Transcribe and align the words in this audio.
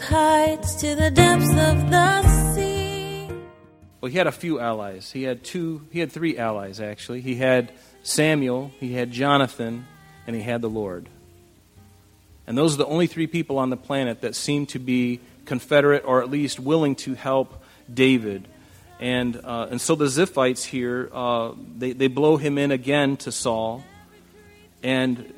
with 0.00 0.08
heights 0.08 0.74
to 0.76 0.94
the 0.94 1.10
depths 1.10 1.50
of 1.50 1.90
the 1.90 2.54
sea. 2.54 3.28
Well, 4.00 4.10
he 4.10 4.16
had 4.16 4.26
a 4.26 4.32
few 4.32 4.58
allies. 4.58 5.10
He 5.12 5.24
had 5.24 5.44
two, 5.44 5.86
he 5.90 6.00
had 6.00 6.10
three 6.10 6.38
allies, 6.38 6.80
actually. 6.80 7.20
He 7.20 7.36
had 7.36 7.72
Samuel, 8.02 8.72
he 8.80 8.94
had 8.94 9.10
Jonathan, 9.10 9.86
and 10.26 10.34
he 10.34 10.42
had 10.42 10.62
the 10.62 10.70
Lord. 10.70 11.08
And 12.46 12.56
those 12.56 12.74
are 12.74 12.78
the 12.78 12.86
only 12.86 13.06
three 13.06 13.26
people 13.26 13.58
on 13.58 13.70
the 13.70 13.76
planet 13.76 14.22
that 14.22 14.34
seem 14.34 14.66
to 14.66 14.78
be 14.78 15.20
confederate 15.44 16.04
or 16.04 16.22
at 16.22 16.30
least 16.30 16.58
willing 16.58 16.94
to 16.96 17.14
help 17.14 17.62
David. 17.92 18.48
And, 18.98 19.36
uh, 19.44 19.68
and 19.70 19.80
so 19.80 19.94
the 19.94 20.06
Ziphites 20.06 20.64
here, 20.64 21.10
uh, 21.12 21.52
they, 21.76 21.92
they 21.92 22.08
blow 22.08 22.36
him 22.36 22.58
in 22.58 22.70
again 22.70 23.16
to 23.18 23.32
Saul. 23.32 23.84
And 24.82 25.32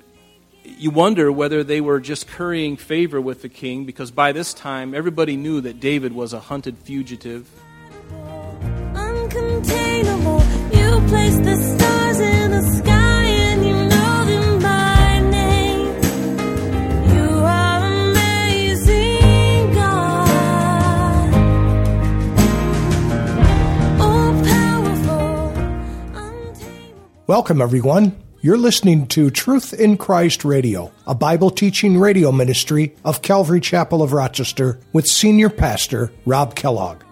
you 0.64 0.90
wonder 0.90 1.30
whether 1.30 1.64
they 1.64 1.80
were 1.80 2.00
just 2.00 2.26
currying 2.28 2.76
favor 2.76 3.20
with 3.20 3.42
the 3.42 3.48
king 3.48 3.84
because 3.84 4.10
by 4.10 4.32
this 4.32 4.54
time 4.54 4.94
everybody 4.94 5.36
knew 5.36 5.60
that 5.60 5.80
David 5.80 6.12
was 6.12 6.32
a 6.32 6.40
hunted 6.40 6.78
fugitive. 6.78 7.48
Uncontainable, 8.94 10.40
you 10.76 11.08
place 11.08 11.36
the 11.38 11.56
stars 11.56 12.20
in 12.20 12.50
the 12.50 12.62
sky 12.78 13.24
and 13.24 13.64
you 13.66 13.74
know 13.74 14.24
them 14.26 14.60
by 14.60 15.20
name. 15.30 15.86
You 17.12 17.28
are 17.44 17.84
amazing, 18.10 19.72
God. 19.74 21.34
All 24.00 24.32
powerful, 24.44 25.48
untamable. 26.14 27.10
Welcome, 27.26 27.60
everyone. 27.60 28.16
You're 28.44 28.58
listening 28.58 29.06
to 29.06 29.30
Truth 29.30 29.72
in 29.72 29.96
Christ 29.96 30.44
Radio, 30.44 30.90
a 31.06 31.14
Bible 31.14 31.48
teaching 31.48 31.96
radio 31.96 32.32
ministry 32.32 32.96
of 33.04 33.22
Calvary 33.22 33.60
Chapel 33.60 34.02
of 34.02 34.12
Rochester 34.12 34.80
with 34.92 35.06
Senior 35.06 35.48
Pastor 35.48 36.10
Rob 36.26 36.56
Kellogg. 36.56 37.04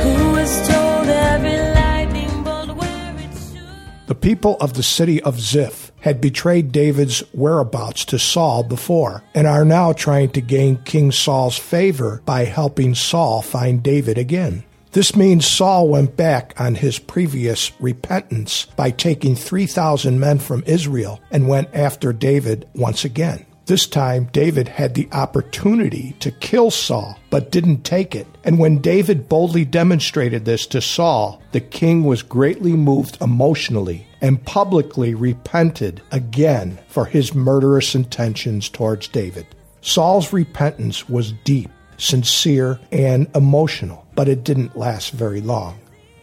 Who 0.00 0.32
was 0.32 0.66
told 0.66 1.08
every 1.08 1.58
lightning 1.74 2.44
bolt 2.44 2.74
where 2.74 3.14
it 3.18 3.30
should? 3.34 4.06
The 4.06 4.14
people 4.14 4.56
of 4.58 4.72
the 4.72 4.82
city 4.82 5.22
of 5.22 5.38
Ziph 5.38 5.83
had 6.04 6.20
betrayed 6.20 6.70
David's 6.70 7.20
whereabouts 7.32 8.04
to 8.04 8.18
Saul 8.18 8.62
before 8.62 9.24
and 9.34 9.46
are 9.46 9.64
now 9.64 9.94
trying 9.94 10.28
to 10.32 10.42
gain 10.42 10.76
King 10.84 11.10
Saul's 11.10 11.56
favor 11.56 12.20
by 12.26 12.44
helping 12.44 12.94
Saul 12.94 13.40
find 13.40 13.82
David 13.82 14.18
again. 14.18 14.64
This 14.92 15.16
means 15.16 15.46
Saul 15.46 15.88
went 15.88 16.14
back 16.14 16.52
on 16.60 16.74
his 16.74 16.98
previous 16.98 17.72
repentance 17.80 18.66
by 18.76 18.90
taking 18.90 19.34
3,000 19.34 20.20
men 20.20 20.40
from 20.40 20.62
Israel 20.66 21.20
and 21.30 21.48
went 21.48 21.74
after 21.74 22.12
David 22.12 22.68
once 22.74 23.06
again. 23.06 23.46
This 23.64 23.86
time, 23.86 24.28
David 24.30 24.68
had 24.68 24.92
the 24.92 25.08
opportunity 25.10 26.14
to 26.20 26.30
kill 26.30 26.70
Saul, 26.70 27.18
but 27.30 27.50
didn't 27.50 27.82
take 27.82 28.14
it. 28.14 28.26
And 28.44 28.58
when 28.58 28.82
David 28.82 29.26
boldly 29.26 29.64
demonstrated 29.64 30.44
this 30.44 30.66
to 30.66 30.82
Saul, 30.82 31.40
the 31.52 31.62
king 31.62 32.04
was 32.04 32.22
greatly 32.22 32.74
moved 32.74 33.16
emotionally 33.22 34.06
and 34.24 34.42
publicly 34.46 35.14
repented 35.14 36.00
again 36.10 36.78
for 36.88 37.04
his 37.04 37.34
murderous 37.34 37.94
intentions 37.94 38.70
towards 38.70 39.06
David. 39.06 39.46
Saul's 39.82 40.32
repentance 40.32 41.10
was 41.10 41.34
deep, 41.44 41.70
sincere, 41.98 42.80
and 42.90 43.30
emotional, 43.34 44.06
but 44.14 44.26
it 44.26 44.42
didn't 44.42 44.78
last 44.78 45.10
very 45.10 45.42
long. 45.42 45.78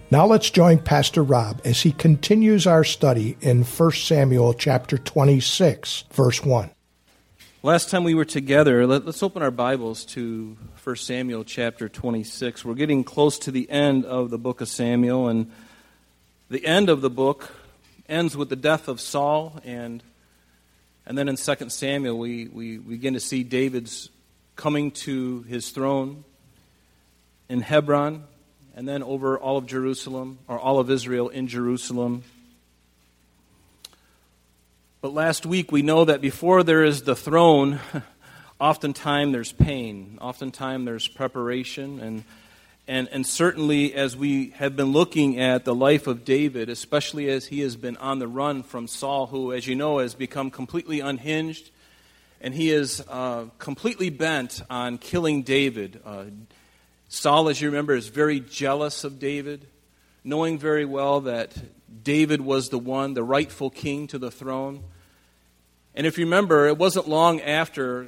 Now 0.09 0.25
let's 0.25 0.49
join 0.49 0.79
Pastor 0.79 1.21
Rob 1.21 1.61
as 1.63 1.79
he 1.83 1.91
continues 1.91 2.65
our 2.65 2.83
study 2.83 3.37
in 3.39 3.63
1 3.63 3.91
Samuel 3.91 4.55
chapter 4.55 4.97
26, 4.97 6.05
verse 6.11 6.43
1. 6.43 6.71
Last 7.61 7.91
time 7.91 8.03
we 8.03 8.15
were 8.15 8.25
together, 8.25 8.87
let, 8.87 9.05
us 9.05 9.21
open 9.21 9.43
our 9.43 9.51
Bibles 9.51 10.05
to 10.05 10.57
1 10.83 10.95
Samuel 10.95 11.43
chapter 11.43 11.87
26. 11.87 12.65
We're 12.65 12.73
getting 12.73 13.03
close 13.03 13.37
to 13.37 13.51
the 13.51 13.69
end 13.69 14.05
of 14.05 14.31
the 14.31 14.39
book 14.39 14.59
of 14.59 14.69
Samuel, 14.69 15.27
and 15.27 15.51
the 16.49 16.65
end 16.65 16.89
of 16.89 17.01
the 17.01 17.11
book 17.11 17.51
ends 18.07 18.35
with 18.35 18.49
the 18.49 18.55
death 18.55 18.87
of 18.87 18.99
Saul, 18.99 19.59
and, 19.63 20.03
and 21.05 21.17
then 21.17 21.29
in 21.29 21.35
2 21.35 21.69
Samuel, 21.69 22.17
we, 22.17 22.47
we, 22.47 22.77
begin 22.77 23.13
to 23.13 23.19
see 23.19 23.43
David's 23.43 24.09
coming 24.55 24.91
to 24.91 25.41
his 25.43 25.69
throne 25.69 26.23
in 27.49 27.61
Hebron, 27.61 28.23
and 28.75 28.87
then 28.87 29.03
over 29.03 29.37
all 29.37 29.57
of 29.57 29.65
Jerusalem, 29.65 30.39
or 30.47 30.59
all 30.59 30.79
of 30.79 30.89
Israel 30.89 31.29
in 31.29 31.47
Jerusalem. 31.47 32.23
But 35.01 35.13
last 35.13 35.45
week 35.45 35.71
we 35.71 35.81
know 35.81 36.05
that 36.05 36.21
before 36.21 36.63
there 36.63 36.83
is 36.83 37.03
the 37.03 37.15
throne, 37.15 37.79
oftentimes 38.59 39.33
there's 39.33 39.51
pain, 39.51 40.17
oftentimes 40.21 40.85
there's 40.85 41.07
preparation, 41.07 41.99
and, 41.99 42.23
and, 42.91 43.07
and 43.13 43.25
certainly 43.25 43.93
as 43.93 44.17
we 44.17 44.49
have 44.49 44.75
been 44.75 44.91
looking 44.91 45.39
at 45.39 45.63
the 45.63 45.73
life 45.73 46.07
of 46.07 46.25
David, 46.25 46.67
especially 46.67 47.29
as 47.29 47.45
he 47.45 47.61
has 47.61 47.77
been 47.77 47.95
on 47.95 48.19
the 48.19 48.27
run 48.27 48.63
from 48.63 48.85
Saul, 48.85 49.27
who, 49.27 49.53
as 49.53 49.65
you 49.65 49.75
know, 49.75 49.99
has 49.99 50.13
become 50.13 50.51
completely 50.51 50.99
unhinged, 50.99 51.69
and 52.41 52.53
he 52.53 52.69
is 52.69 53.01
uh, 53.07 53.45
completely 53.59 54.09
bent 54.09 54.61
on 54.69 54.97
killing 54.97 55.43
David. 55.43 56.01
Uh, 56.03 56.25
Saul, 57.07 57.47
as 57.47 57.61
you 57.61 57.69
remember, 57.69 57.95
is 57.95 58.09
very 58.09 58.41
jealous 58.41 59.05
of 59.05 59.19
David, 59.19 59.67
knowing 60.25 60.59
very 60.59 60.83
well 60.83 61.21
that 61.21 61.55
David 62.03 62.41
was 62.41 62.67
the 62.67 62.79
one, 62.79 63.13
the 63.13 63.23
rightful 63.23 63.69
king 63.69 64.07
to 64.07 64.19
the 64.19 64.31
throne. 64.31 64.83
And 65.95 66.05
if 66.05 66.17
you 66.17 66.25
remember, 66.25 66.67
it 66.67 66.77
wasn't 66.77 67.07
long 67.07 67.39
after 67.39 68.07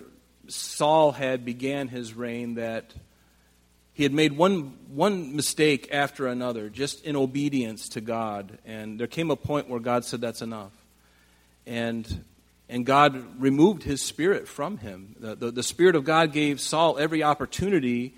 Saul 0.50 1.14
had 1.14 1.46
began 1.46 1.88
his 1.88 2.14
reign 2.14 2.56
that 2.56 2.94
he 3.94 4.04
had 4.04 4.14
made 4.14 4.36
one, 4.36 4.74
one 4.88 5.36
mistake 5.36 5.90
after 5.92 6.28
another, 6.28 6.70
just 6.70 7.06
in 7.06 7.16
obedience 7.16 7.90
to 7.90 8.02
God. 8.02 8.58
And 8.66 9.00
there 9.00 9.08
came 9.08 9.30
a 9.30 9.36
point 9.36 9.70
where 9.70 9.80
God 9.80 10.04
said, 10.04 10.20
That's 10.20 10.42
enough. 10.42 10.72
And, 11.68 12.24
and 12.68 12.86
God 12.86 13.40
removed 13.40 13.84
his 13.84 14.02
spirit 14.02 14.48
from 14.48 14.78
him. 14.78 15.16
The, 15.20 15.36
the, 15.36 15.52
the 15.52 15.64
Spirit 15.64 15.96
of 15.96 16.04
God 16.04 16.34
gave 16.34 16.60
Saul 16.60 16.98
every 16.98 17.24
opportunity 17.24 18.16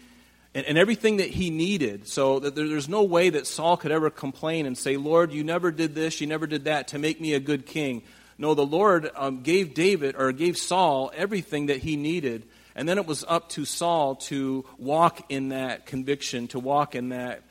and, 0.56 0.66
and 0.66 0.78
everything 0.78 1.18
that 1.18 1.30
he 1.30 1.50
needed. 1.50 2.08
So 2.08 2.40
that 2.40 2.56
there, 2.56 2.68
there's 2.68 2.90
no 2.90 3.04
way 3.04 3.30
that 3.30 3.46
Saul 3.46 3.76
could 3.76 3.92
ever 3.92 4.10
complain 4.10 4.66
and 4.66 4.78
say, 4.78 4.96
Lord, 4.96 5.34
you 5.34 5.44
never 5.44 5.72
did 5.72 5.94
this, 5.94 6.22
you 6.22 6.28
never 6.28 6.48
did 6.48 6.64
that 6.64 6.88
to 6.90 7.00
make 7.00 7.20
me 7.20 7.34
a 7.34 7.40
good 7.40 7.66
king. 7.66 8.02
No, 8.38 8.54
the 8.54 8.66
Lord 8.66 9.12
um, 9.16 9.44
gave 9.44 9.74
David 9.74 10.16
or 10.18 10.32
gave 10.32 10.58
Saul 10.58 11.12
everything 11.16 11.68
that 11.68 11.78
he 11.78 11.98
needed. 11.98 12.46
And 12.76 12.88
then 12.90 12.98
it 12.98 13.06
was 13.06 13.24
up 13.28 13.50
to 13.50 13.66
Saul 13.66 14.16
to 14.16 14.66
walk 14.78 15.26
in 15.30 15.50
that 15.50 15.86
conviction, 15.86 16.48
to 16.50 16.60
walk 16.60 16.96
in 16.96 17.10
that 17.10 17.44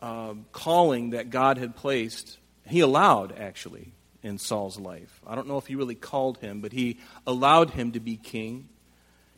um, 0.00 0.46
calling 0.52 1.10
that 1.10 1.30
God 1.30 1.56
had 1.56 1.74
placed. 1.74 2.38
He 2.66 2.80
allowed, 2.80 3.36
actually, 3.38 3.92
in 4.22 4.38
Saul's 4.38 4.78
life. 4.78 5.20
I 5.26 5.34
don't 5.34 5.48
know 5.48 5.56
if 5.56 5.66
he 5.66 5.76
really 5.76 5.94
called 5.94 6.38
him, 6.38 6.60
but 6.60 6.72
he 6.72 6.98
allowed 7.26 7.70
him 7.70 7.92
to 7.92 8.00
be 8.00 8.16
king 8.16 8.68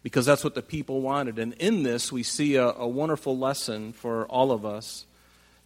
because 0.02 0.26
that's 0.26 0.42
what 0.42 0.54
the 0.54 0.62
people 0.62 1.00
wanted. 1.02 1.38
And 1.38 1.52
in 1.54 1.82
this, 1.82 2.10
we 2.10 2.22
see 2.22 2.56
a, 2.56 2.66
a 2.68 2.88
wonderful 2.88 3.38
lesson 3.38 3.92
for 3.92 4.26
all 4.26 4.50
of 4.50 4.64
us 4.64 5.06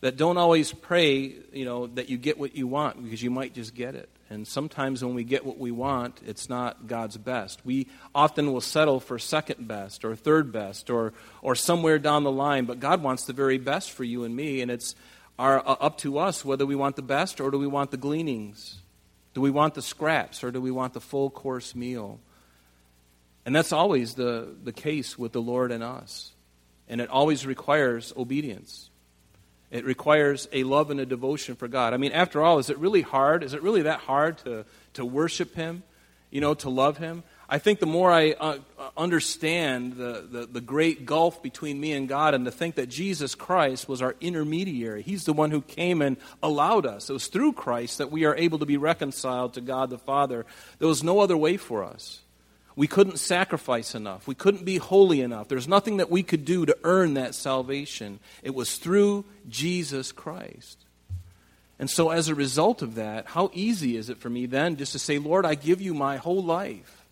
that 0.00 0.16
don't 0.16 0.36
always 0.36 0.72
pray, 0.72 1.36
you 1.52 1.64
know, 1.64 1.86
that 1.86 2.10
you 2.10 2.18
get 2.18 2.38
what 2.38 2.56
you 2.56 2.66
want 2.66 3.02
because 3.02 3.22
you 3.22 3.30
might 3.30 3.54
just 3.54 3.74
get 3.74 3.94
it. 3.94 4.10
And 4.32 4.48
sometimes 4.48 5.04
when 5.04 5.14
we 5.14 5.24
get 5.24 5.44
what 5.44 5.58
we 5.58 5.70
want, 5.70 6.22
it's 6.26 6.48
not 6.48 6.86
God's 6.86 7.18
best. 7.18 7.60
We 7.66 7.88
often 8.14 8.50
will 8.50 8.62
settle 8.62 8.98
for 8.98 9.18
second 9.18 9.68
best 9.68 10.06
or 10.06 10.16
third 10.16 10.50
best 10.50 10.88
or, 10.88 11.12
or 11.42 11.54
somewhere 11.54 11.98
down 11.98 12.24
the 12.24 12.32
line, 12.32 12.64
but 12.64 12.80
God 12.80 13.02
wants 13.02 13.26
the 13.26 13.34
very 13.34 13.58
best 13.58 13.90
for 13.90 14.04
you 14.04 14.24
and 14.24 14.34
me, 14.34 14.62
and 14.62 14.70
it's 14.70 14.94
our, 15.38 15.60
uh, 15.60 15.76
up 15.80 15.98
to 15.98 16.16
us 16.16 16.46
whether 16.46 16.64
we 16.64 16.74
want 16.74 16.96
the 16.96 17.02
best 17.02 17.42
or 17.42 17.50
do 17.50 17.58
we 17.58 17.66
want 17.66 17.90
the 17.90 17.98
gleanings. 17.98 18.80
Do 19.34 19.42
we 19.42 19.50
want 19.50 19.74
the 19.74 19.82
scraps 19.82 20.42
or 20.42 20.50
do 20.50 20.62
we 20.62 20.70
want 20.70 20.94
the 20.94 21.00
full 21.00 21.28
course 21.28 21.74
meal? 21.74 22.18
And 23.44 23.54
that's 23.54 23.72
always 23.72 24.14
the, 24.14 24.54
the 24.64 24.72
case 24.72 25.18
with 25.18 25.32
the 25.32 25.42
Lord 25.42 25.72
and 25.72 25.82
us. 25.82 26.32
And 26.88 27.02
it 27.02 27.10
always 27.10 27.44
requires 27.44 28.14
obedience. 28.16 28.88
It 29.72 29.86
requires 29.86 30.48
a 30.52 30.64
love 30.64 30.90
and 30.90 31.00
a 31.00 31.06
devotion 31.06 31.56
for 31.56 31.66
God. 31.66 31.94
I 31.94 31.96
mean, 31.96 32.12
after 32.12 32.42
all, 32.42 32.58
is 32.58 32.68
it 32.68 32.76
really 32.76 33.00
hard? 33.00 33.42
Is 33.42 33.54
it 33.54 33.62
really 33.62 33.82
that 33.82 34.00
hard 34.00 34.36
to, 34.38 34.66
to 34.92 35.04
worship 35.04 35.54
Him, 35.54 35.82
you 36.30 36.42
know, 36.42 36.52
to 36.52 36.68
love 36.68 36.98
Him? 36.98 37.22
I 37.48 37.58
think 37.58 37.80
the 37.80 37.86
more 37.86 38.12
I 38.12 38.32
uh, 38.32 38.58
understand 38.98 39.94
the, 39.94 40.26
the, 40.30 40.46
the, 40.46 40.60
great 40.60 41.06
gulf 41.06 41.42
between 41.42 41.80
me 41.80 41.92
and 41.92 42.06
God 42.06 42.34
and 42.34 42.44
to 42.44 42.50
think 42.50 42.74
that 42.74 42.90
Jesus 42.90 43.34
Christ 43.34 43.88
was 43.88 44.02
our 44.02 44.14
intermediary, 44.20 45.02
He's 45.02 45.24
the 45.24 45.32
one 45.32 45.50
who 45.50 45.62
came 45.62 46.02
and 46.02 46.18
allowed 46.42 46.84
us. 46.84 47.08
It 47.08 47.14
was 47.14 47.28
through 47.28 47.54
Christ 47.54 47.96
that 47.96 48.10
we 48.10 48.26
are 48.26 48.36
able 48.36 48.58
to 48.58 48.66
be 48.66 48.76
reconciled 48.76 49.54
to 49.54 49.62
God 49.62 49.88
the 49.88 49.98
Father. 49.98 50.44
There 50.80 50.88
was 50.88 51.02
no 51.02 51.20
other 51.20 51.36
way 51.36 51.56
for 51.56 51.82
us. 51.82 52.20
We 52.74 52.86
couldn't 52.86 53.18
sacrifice 53.18 53.94
enough. 53.94 54.26
We 54.26 54.34
couldn't 54.34 54.64
be 54.64 54.78
holy 54.78 55.20
enough. 55.20 55.48
There's 55.48 55.68
nothing 55.68 55.98
that 55.98 56.10
we 56.10 56.22
could 56.22 56.44
do 56.44 56.64
to 56.66 56.76
earn 56.84 57.14
that 57.14 57.34
salvation. 57.34 58.18
It 58.42 58.54
was 58.54 58.78
through 58.78 59.24
Jesus 59.48 60.12
Christ. 60.12 60.78
And 61.78 61.90
so, 61.90 62.10
as 62.10 62.28
a 62.28 62.34
result 62.34 62.80
of 62.80 62.94
that, 62.94 63.26
how 63.26 63.50
easy 63.52 63.96
is 63.96 64.08
it 64.08 64.18
for 64.18 64.30
me 64.30 64.46
then 64.46 64.76
just 64.76 64.92
to 64.92 64.98
say, 64.98 65.18
Lord, 65.18 65.44
I 65.44 65.54
give 65.54 65.80
you 65.80 65.94
my 65.94 66.16
whole 66.16 66.42
life? 66.42 67.02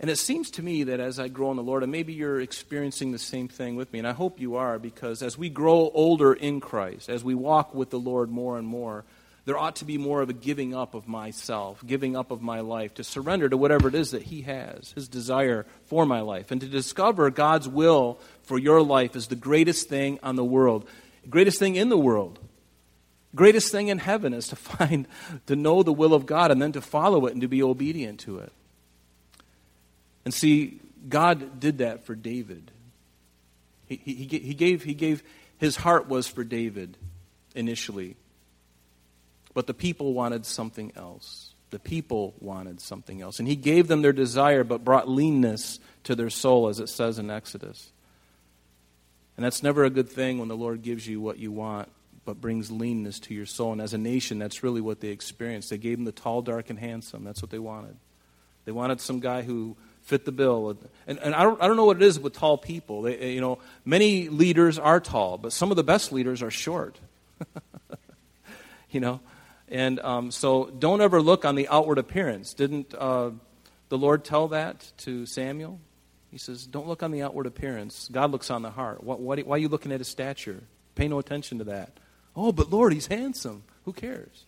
And 0.00 0.08
it 0.08 0.16
seems 0.16 0.50
to 0.52 0.62
me 0.62 0.84
that 0.84 0.98
as 0.98 1.20
I 1.20 1.28
grow 1.28 1.50
in 1.50 1.58
the 1.58 1.62
Lord, 1.62 1.82
and 1.82 1.92
maybe 1.92 2.14
you're 2.14 2.40
experiencing 2.40 3.12
the 3.12 3.18
same 3.18 3.48
thing 3.48 3.76
with 3.76 3.92
me, 3.92 3.98
and 3.98 4.08
I 4.08 4.12
hope 4.12 4.40
you 4.40 4.56
are, 4.56 4.78
because 4.78 5.22
as 5.22 5.36
we 5.36 5.50
grow 5.50 5.90
older 5.92 6.32
in 6.32 6.60
Christ, 6.60 7.10
as 7.10 7.22
we 7.22 7.34
walk 7.34 7.74
with 7.74 7.90
the 7.90 7.98
Lord 7.98 8.30
more 8.30 8.56
and 8.56 8.66
more, 8.66 9.04
there 9.44 9.58
ought 9.58 9.76
to 9.76 9.84
be 9.84 9.98
more 9.98 10.20
of 10.20 10.28
a 10.28 10.34
giving 10.34 10.74
up 10.74 10.94
of 10.94 11.08
myself, 11.08 11.82
giving 11.86 12.16
up 12.16 12.30
of 12.30 12.42
my 12.42 12.60
life, 12.60 12.94
to 12.94 13.04
surrender 13.04 13.48
to 13.48 13.56
whatever 13.56 13.88
it 13.88 13.94
is 13.94 14.10
that 14.10 14.22
He 14.22 14.42
has, 14.42 14.92
His 14.92 15.08
desire 15.08 15.66
for 15.86 16.04
my 16.06 16.20
life. 16.20 16.50
And 16.50 16.60
to 16.60 16.66
discover 16.66 17.30
God's 17.30 17.68
will 17.68 18.20
for 18.42 18.58
your 18.58 18.82
life 18.82 19.16
is 19.16 19.28
the 19.28 19.36
greatest 19.36 19.88
thing 19.88 20.18
on 20.22 20.36
the 20.36 20.44
world, 20.44 20.88
greatest 21.28 21.58
thing 21.58 21.76
in 21.76 21.88
the 21.88 21.98
world. 21.98 22.38
Greatest 23.34 23.70
thing 23.70 23.88
in 23.88 23.98
heaven 23.98 24.34
is 24.34 24.48
to 24.48 24.56
find, 24.56 25.06
to 25.46 25.56
know 25.56 25.82
the 25.82 25.92
will 25.92 26.14
of 26.14 26.26
God 26.26 26.50
and 26.50 26.60
then 26.60 26.72
to 26.72 26.80
follow 26.80 27.26
it 27.26 27.32
and 27.32 27.42
to 27.42 27.48
be 27.48 27.62
obedient 27.62 28.20
to 28.20 28.38
it. 28.38 28.52
And 30.24 30.34
see, 30.34 30.80
God 31.08 31.60
did 31.60 31.78
that 31.78 32.04
for 32.04 32.14
David. 32.14 32.70
He, 33.86 33.96
he, 34.04 34.14
he, 34.14 34.54
gave, 34.54 34.84
he 34.84 34.94
gave, 34.94 35.22
his 35.58 35.76
heart 35.76 36.08
was 36.08 36.28
for 36.28 36.44
David 36.44 36.96
initially. 37.54 38.16
But 39.54 39.66
the 39.66 39.74
people 39.74 40.12
wanted 40.12 40.46
something 40.46 40.92
else. 40.96 41.52
The 41.70 41.78
people 41.78 42.34
wanted 42.40 42.80
something 42.80 43.20
else. 43.20 43.38
And 43.38 43.48
he 43.48 43.56
gave 43.56 43.88
them 43.88 44.02
their 44.02 44.12
desire, 44.12 44.64
but 44.64 44.84
brought 44.84 45.08
leanness 45.08 45.78
to 46.04 46.14
their 46.14 46.30
soul, 46.30 46.68
as 46.68 46.80
it 46.80 46.88
says 46.88 47.18
in 47.18 47.30
Exodus. 47.30 47.90
And 49.36 49.44
that's 49.44 49.62
never 49.62 49.84
a 49.84 49.90
good 49.90 50.08
thing 50.08 50.38
when 50.38 50.48
the 50.48 50.56
Lord 50.56 50.82
gives 50.82 51.06
you 51.06 51.20
what 51.20 51.38
you 51.38 51.50
want, 51.52 51.88
but 52.24 52.40
brings 52.40 52.70
leanness 52.70 53.18
to 53.20 53.34
your 53.34 53.46
soul. 53.46 53.72
And 53.72 53.80
as 53.80 53.94
a 53.94 53.98
nation, 53.98 54.38
that's 54.38 54.62
really 54.62 54.80
what 54.80 55.00
they 55.00 55.08
experienced. 55.08 55.70
They 55.70 55.78
gave 55.78 55.98
him 55.98 56.04
the 56.04 56.12
tall, 56.12 56.42
dark, 56.42 56.70
and 56.70 56.78
handsome. 56.78 57.24
That's 57.24 57.40
what 57.40 57.50
they 57.50 57.58
wanted. 57.58 57.96
They 58.64 58.72
wanted 58.72 59.00
some 59.00 59.20
guy 59.20 59.42
who 59.42 59.76
fit 60.02 60.24
the 60.24 60.32
bill. 60.32 60.76
And, 61.06 61.18
and 61.18 61.34
I, 61.34 61.42
don't, 61.42 61.60
I 61.62 61.66
don't 61.66 61.76
know 61.76 61.84
what 61.84 61.96
it 61.96 62.02
is 62.02 62.18
with 62.18 62.34
tall 62.34 62.58
people. 62.58 63.02
They, 63.02 63.16
eh, 63.18 63.26
you 63.28 63.40
know, 63.40 63.58
many 63.84 64.28
leaders 64.28 64.78
are 64.78 65.00
tall, 65.00 65.38
but 65.38 65.52
some 65.52 65.70
of 65.70 65.76
the 65.76 65.84
best 65.84 66.12
leaders 66.12 66.42
are 66.42 66.50
short. 66.50 66.98
you 68.90 69.00
know, 69.00 69.20
and 69.70 70.00
um, 70.00 70.30
so 70.30 70.66
don't 70.66 71.00
ever 71.00 71.22
look 71.22 71.44
on 71.44 71.54
the 71.54 71.68
outward 71.68 71.98
appearance. 71.98 72.54
Didn't 72.54 72.94
uh, 72.94 73.30
the 73.88 73.98
Lord 73.98 74.24
tell 74.24 74.48
that 74.48 74.92
to 74.98 75.26
Samuel? 75.26 75.80
He 76.30 76.38
says, 76.38 76.66
Don't 76.66 76.88
look 76.88 77.02
on 77.02 77.10
the 77.10 77.22
outward 77.22 77.46
appearance. 77.46 78.08
God 78.10 78.30
looks 78.30 78.50
on 78.50 78.62
the 78.62 78.70
heart. 78.70 79.02
What, 79.04 79.20
what, 79.20 79.38
why 79.46 79.56
are 79.56 79.58
you 79.58 79.68
looking 79.68 79.92
at 79.92 80.00
his 80.00 80.08
stature? 80.08 80.62
Pay 80.94 81.08
no 81.08 81.18
attention 81.18 81.58
to 81.58 81.64
that. 81.64 81.92
Oh, 82.34 82.52
but 82.52 82.70
Lord, 82.70 82.92
he's 82.92 83.06
handsome. 83.06 83.62
Who 83.84 83.92
cares? 83.92 84.44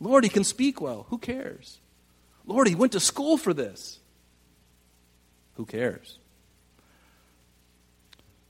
Lord, 0.00 0.24
he 0.24 0.30
can 0.30 0.44
speak 0.44 0.80
well. 0.80 1.06
Who 1.10 1.18
cares? 1.18 1.78
Lord, 2.46 2.68
he 2.68 2.74
went 2.74 2.92
to 2.92 3.00
school 3.00 3.36
for 3.36 3.52
this. 3.52 3.98
Who 5.54 5.66
cares? 5.66 6.18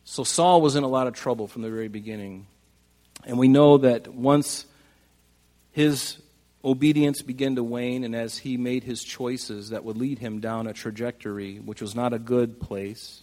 So 0.05 0.25
Saul 0.25 0.61
was 0.61 0.77
in 0.77 0.85
a 0.85 0.89
lot 0.89 1.07
of 1.07 1.15
trouble 1.15 1.47
from 1.47 1.63
the 1.63 1.71
very 1.71 1.89
beginning. 1.89 2.47
And 3.25 3.39
we 3.39 3.49
know 3.49 3.79
that 3.79 4.09
once 4.09 4.67
his 5.73 6.19
obedience 6.65 7.23
began 7.23 7.57
to 7.57 7.63
wane, 7.63 8.05
and 8.05 8.15
as 8.15 8.39
he 8.39 8.57
made 8.57 8.85
his 8.85 9.03
choices 9.03 9.71
that 9.71 9.85
would 9.85 9.97
lead 9.97 10.19
him 10.19 10.41
down 10.41 10.67
a 10.67 10.73
trajectory 10.73 11.57
which 11.57 11.81
was 11.81 11.95
not 11.95 12.13
a 12.13 12.19
good 12.19 12.61
place, 12.61 13.23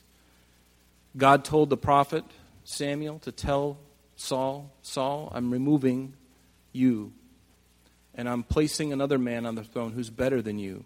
God 1.15 1.44
told 1.44 1.69
the 1.69 1.77
prophet 1.77 2.23
Samuel 2.63 3.19
to 3.19 3.31
tell 3.31 3.77
Saul, 4.15 4.71
Saul, 4.81 5.31
I'm 5.33 5.51
removing 5.51 6.13
you, 6.73 7.13
and 8.15 8.27
I'm 8.27 8.44
placing 8.44 8.91
another 8.91 9.17
man 9.17 9.45
on 9.45 9.55
the 9.55 9.63
throne 9.63 9.91
who's 9.91 10.09
better 10.09 10.41
than 10.41 10.57
you. 10.57 10.83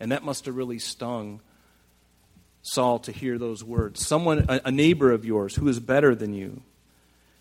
And 0.00 0.12
that 0.12 0.22
must 0.22 0.46
have 0.46 0.56
really 0.56 0.78
stung 0.78 1.40
Saul 2.62 2.98
to 3.00 3.12
hear 3.12 3.38
those 3.38 3.62
words. 3.62 4.04
Someone, 4.06 4.46
a, 4.48 4.70
neighbor 4.70 5.12
of 5.12 5.24
yours 5.24 5.54
who 5.54 5.68
is 5.68 5.78
better 5.78 6.14
than 6.14 6.34
you. 6.34 6.62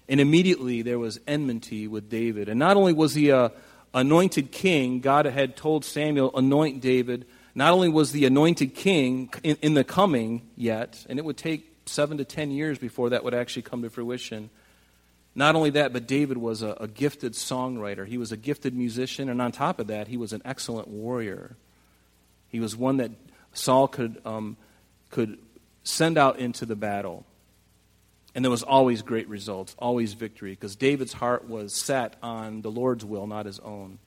And 0.07 0.19
immediately 0.19 0.81
there 0.81 0.99
was 0.99 1.19
enmity 1.27 1.87
with 1.87 2.09
David. 2.09 2.49
And 2.49 2.59
not 2.59 2.77
only 2.77 2.93
was 2.93 3.15
he 3.15 3.29
a 3.29 3.51
anointed 3.93 4.51
king, 4.51 4.99
God 4.99 5.25
had 5.25 5.55
told 5.55 5.85
Samuel, 5.85 6.31
anoint 6.35 6.81
David. 6.81 7.25
Not 7.55 7.73
only 7.73 7.89
was 7.89 8.11
the 8.11 8.25
anointed 8.25 8.75
king 8.75 9.33
in, 9.41 9.57
in 9.61 9.73
the 9.73 9.83
coming 9.83 10.49
yet, 10.55 11.05
and 11.09 11.17
it 11.17 11.25
would 11.25 11.37
take 11.37 11.71
seven 11.85 12.17
to 12.17 12.25
ten 12.25 12.51
years 12.51 12.77
before 12.77 13.11
that 13.11 13.23
would 13.23 13.33
actually 13.33 13.61
come 13.61 13.81
to 13.81 13.89
fruition. 13.89 14.49
Not 15.33 15.55
only 15.55 15.71
that, 15.71 15.93
but 15.93 16.07
David 16.07 16.37
was 16.37 16.61
a, 16.61 16.77
a, 16.79 16.87
gifted 16.87 17.33
songwriter. 17.33 18.07
He 18.07 18.17
was 18.17 18.31
a 18.31 18.37
gifted 18.37 18.73
musician, 18.73 19.29
and 19.29 19.41
on 19.41 19.51
top 19.51 19.79
of 19.79 19.87
that, 19.87 20.07
he 20.07 20.17
was 20.17 20.31
an 20.31 20.41
excellent 20.45 20.87
warrior. 20.87 21.57
He 22.49 22.59
was 22.61 22.75
one 22.75 22.97
that 22.97 23.11
Saul 23.53 23.87
could 23.87 24.21
um, 24.25 24.55
could 25.09 25.37
send 25.83 26.17
out 26.17 26.39
into 26.39 26.65
the 26.65 26.75
battle. 26.75 27.25
And 28.35 28.43
there 28.43 28.51
was 28.51 28.63
always 28.63 29.01
great 29.01 29.29
results, 29.29 29.75
always 29.79 30.13
victory, 30.13 30.51
because 30.51 30.75
David's 30.75 31.13
heart 31.13 31.47
was 31.47 31.73
set 31.73 32.17
on 32.21 32.61
the 32.61 32.69
Lord's 32.69 33.05
will, 33.05 33.27
not 33.27 33.45
his 33.45 33.59
own. 33.61 33.97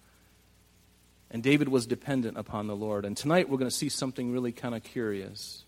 And 1.31 1.43
David 1.43 1.69
was 1.69 1.87
dependent 1.87 2.37
upon 2.37 2.67
the 2.67 2.77
Lord. 2.77 3.07
And 3.07 3.17
tonight 3.17 3.49
we're 3.49 3.57
going 3.57 3.71
to 3.71 3.77
see 3.77 3.89
something 3.89 4.31
really 4.31 4.53
kind 4.53 4.75
of 4.75 4.85
curious. 4.85 5.65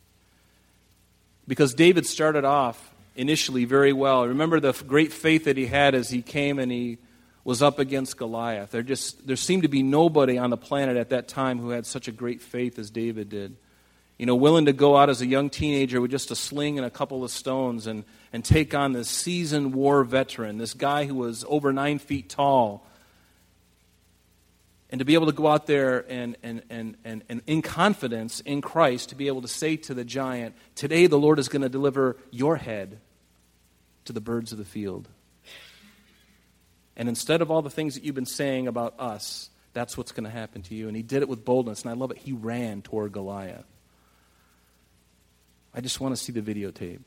Because 1.48 1.72
David 1.72 2.04
started 2.04 2.44
off 2.44 2.94
initially 3.16 3.64
very 3.64 3.94
well. 3.94 4.26
Remember 4.26 4.60
the 4.60 4.72
great 4.86 5.12
faith 5.12 5.44
that 5.44 5.56
he 5.56 5.66
had 5.66 5.94
as 5.94 6.10
he 6.10 6.20
came 6.20 6.58
and 6.58 6.70
he 6.70 6.98
was 7.44 7.62
up 7.62 7.78
against 7.78 8.18
Goliath. 8.18 8.70
There 8.70 8.82
just 8.82 9.26
there 9.26 9.36
seemed 9.36 9.62
to 9.62 9.68
be 9.68 9.82
nobody 9.82 10.36
on 10.36 10.50
the 10.50 10.56
planet 10.56 10.98
at 10.98 11.08
that 11.08 11.28
time 11.28 11.58
who 11.58 11.70
had 11.70 11.86
such 11.86 12.08
a 12.08 12.12
great 12.12 12.42
faith 12.42 12.78
as 12.78 12.90
David 12.90 13.30
did 13.30 13.56
you 14.20 14.26
know, 14.26 14.34
willing 14.34 14.66
to 14.66 14.74
go 14.74 14.98
out 14.98 15.08
as 15.08 15.22
a 15.22 15.26
young 15.26 15.48
teenager 15.48 15.98
with 15.98 16.10
just 16.10 16.30
a 16.30 16.36
sling 16.36 16.76
and 16.76 16.86
a 16.86 16.90
couple 16.90 17.24
of 17.24 17.30
stones 17.30 17.86
and, 17.86 18.04
and 18.34 18.44
take 18.44 18.74
on 18.74 18.92
this 18.92 19.08
seasoned 19.08 19.72
war 19.72 20.04
veteran, 20.04 20.58
this 20.58 20.74
guy 20.74 21.06
who 21.06 21.14
was 21.14 21.42
over 21.48 21.72
nine 21.72 21.98
feet 21.98 22.28
tall. 22.28 22.86
And 24.90 24.98
to 24.98 25.06
be 25.06 25.14
able 25.14 25.24
to 25.24 25.32
go 25.32 25.46
out 25.46 25.66
there 25.66 26.04
and, 26.06 26.36
and, 26.42 26.62
and, 26.68 26.98
and, 27.02 27.22
and 27.30 27.40
in 27.46 27.62
confidence 27.62 28.40
in 28.40 28.60
Christ, 28.60 29.08
to 29.08 29.14
be 29.14 29.26
able 29.26 29.40
to 29.40 29.48
say 29.48 29.76
to 29.78 29.94
the 29.94 30.04
giant, 30.04 30.54
Today 30.74 31.06
the 31.06 31.18
Lord 31.18 31.38
is 31.38 31.48
going 31.48 31.62
to 31.62 31.70
deliver 31.70 32.18
your 32.30 32.56
head 32.56 33.00
to 34.04 34.12
the 34.12 34.20
birds 34.20 34.52
of 34.52 34.58
the 34.58 34.66
field. 34.66 35.08
And 36.94 37.08
instead 37.08 37.40
of 37.40 37.50
all 37.50 37.62
the 37.62 37.70
things 37.70 37.94
that 37.94 38.04
you've 38.04 38.14
been 38.14 38.26
saying 38.26 38.68
about 38.68 39.00
us, 39.00 39.48
that's 39.72 39.96
what's 39.96 40.12
going 40.12 40.24
to 40.24 40.30
happen 40.30 40.60
to 40.60 40.74
you. 40.74 40.88
And 40.88 40.96
he 40.96 41.02
did 41.02 41.22
it 41.22 41.28
with 41.30 41.42
boldness, 41.42 41.80
and 41.80 41.90
I 41.90 41.94
love 41.94 42.10
it. 42.10 42.18
He 42.18 42.32
ran 42.32 42.82
toward 42.82 43.12
Goliath. 43.12 43.64
I 45.74 45.80
just 45.80 46.00
want 46.00 46.16
to 46.16 46.22
see 46.22 46.32
the 46.32 46.42
videotape. 46.42 47.00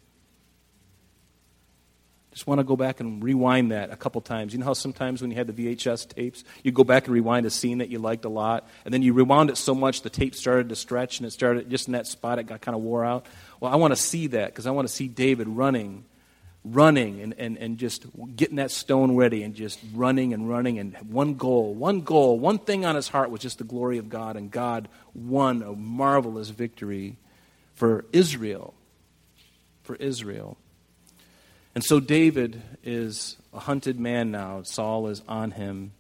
Just 2.34 2.48
want 2.48 2.58
to 2.60 2.64
go 2.64 2.76
back 2.76 3.00
and 3.00 3.24
rewind 3.24 3.72
that 3.72 3.92
a 3.92 3.96
couple 3.96 4.20
times. 4.20 4.54
You 4.54 4.60
know 4.60 4.66
how 4.66 4.74
sometimes 4.74 5.22
when 5.22 5.30
you 5.30 5.38
had 5.38 5.46
the 5.46 5.76
VHS 5.76 6.10
tapes, 6.10 6.44
you 6.64 6.72
go 6.72 6.84
back 6.84 7.06
and 7.06 7.14
rewind 7.14 7.46
a 7.46 7.52
scene 7.52 7.78
that 7.78 7.90
you 7.90 8.00
liked 8.00 8.26
a 8.26 8.30
lot, 8.30 8.68
and 8.86 8.94
then 8.94 9.04
you 9.04 9.14
rewound 9.14 9.52
it 9.52 9.58
so 9.58 9.76
much 9.76 10.02
the 10.02 10.10
tape 10.10 10.34
started 10.34 10.70
to 10.70 10.76
stretch, 10.76 11.20
and 11.20 11.28
it 11.28 11.32
started 11.32 11.70
just 11.70 11.88
in 11.88 11.94
that 11.94 12.08
spot, 12.08 12.40
it 12.40 12.46
got 12.46 12.60
kind 12.60 12.76
of 12.76 12.82
wore 12.82 13.06
out. 13.06 13.28
Well, 13.60 13.72
I 13.72 13.76
want 13.76 13.92
to 13.92 14.02
see 14.02 14.28
that 14.28 14.48
because 14.48 14.66
I 14.66 14.72
want 14.72 14.88
to 14.88 14.94
see 14.94 15.08
David 15.08 15.48
running, 15.48 16.06
running, 16.66 17.22
and, 17.22 17.36
and, 17.38 17.56
and 17.60 17.78
just 17.78 18.08
getting 18.36 18.56
that 18.56 18.72
stone 18.72 19.16
ready, 19.16 19.44
and 19.44 19.54
just 19.54 19.80
running 19.94 20.34
and 20.34 20.50
running, 20.50 20.80
and 20.80 20.98
one 21.12 21.36
goal, 21.36 21.76
one 21.76 22.02
goal, 22.02 22.40
one 22.40 22.58
thing 22.58 22.84
on 22.84 22.96
his 22.96 23.10
heart 23.10 23.30
was 23.30 23.42
just 23.42 23.60
the 23.60 23.64
glory 23.64 24.00
of 24.00 24.10
God, 24.10 24.38
and 24.38 24.50
God 24.50 24.90
won 25.14 25.62
a 25.62 25.74
marvelous 25.74 26.50
victory 26.50 27.18
for 27.74 28.06
Israel. 28.12 28.74
For 29.84 29.96
Israel. 29.96 30.58
And 31.76 31.84
so 31.84 32.00
David 32.00 32.62
is 32.84 33.38
a 33.54 33.60
hunted 33.60 34.00
man 34.00 34.32
now. 34.32 34.62
Saul 34.64 35.08
is 35.08 35.22
on 35.28 35.52
him. 35.52 35.92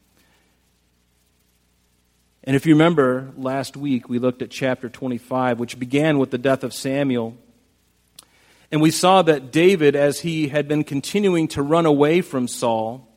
And 2.43 2.55
if 2.55 2.65
you 2.65 2.73
remember, 2.73 3.31
last 3.37 3.77
week 3.77 4.09
we 4.09 4.19
looked 4.19 4.41
at 4.41 4.49
chapter 4.49 4.89
25, 4.89 5.59
which 5.59 5.79
began 5.79 6.19
with 6.19 6.29
the 6.29 6.37
death 6.37 6.63
of 6.63 6.73
Samuel. 6.73 7.37
And 8.71 8.81
we 8.81 8.91
saw 8.91 9.21
that 9.21 9.51
David, 9.51 9.95
as 9.95 10.19
he 10.19 10.49
had 10.49 10.67
been 10.67 10.83
continuing 10.83 11.47
to 11.49 11.61
run 11.61 11.85
away 11.85 12.21
from 12.21 12.47
Saul, 12.47 13.07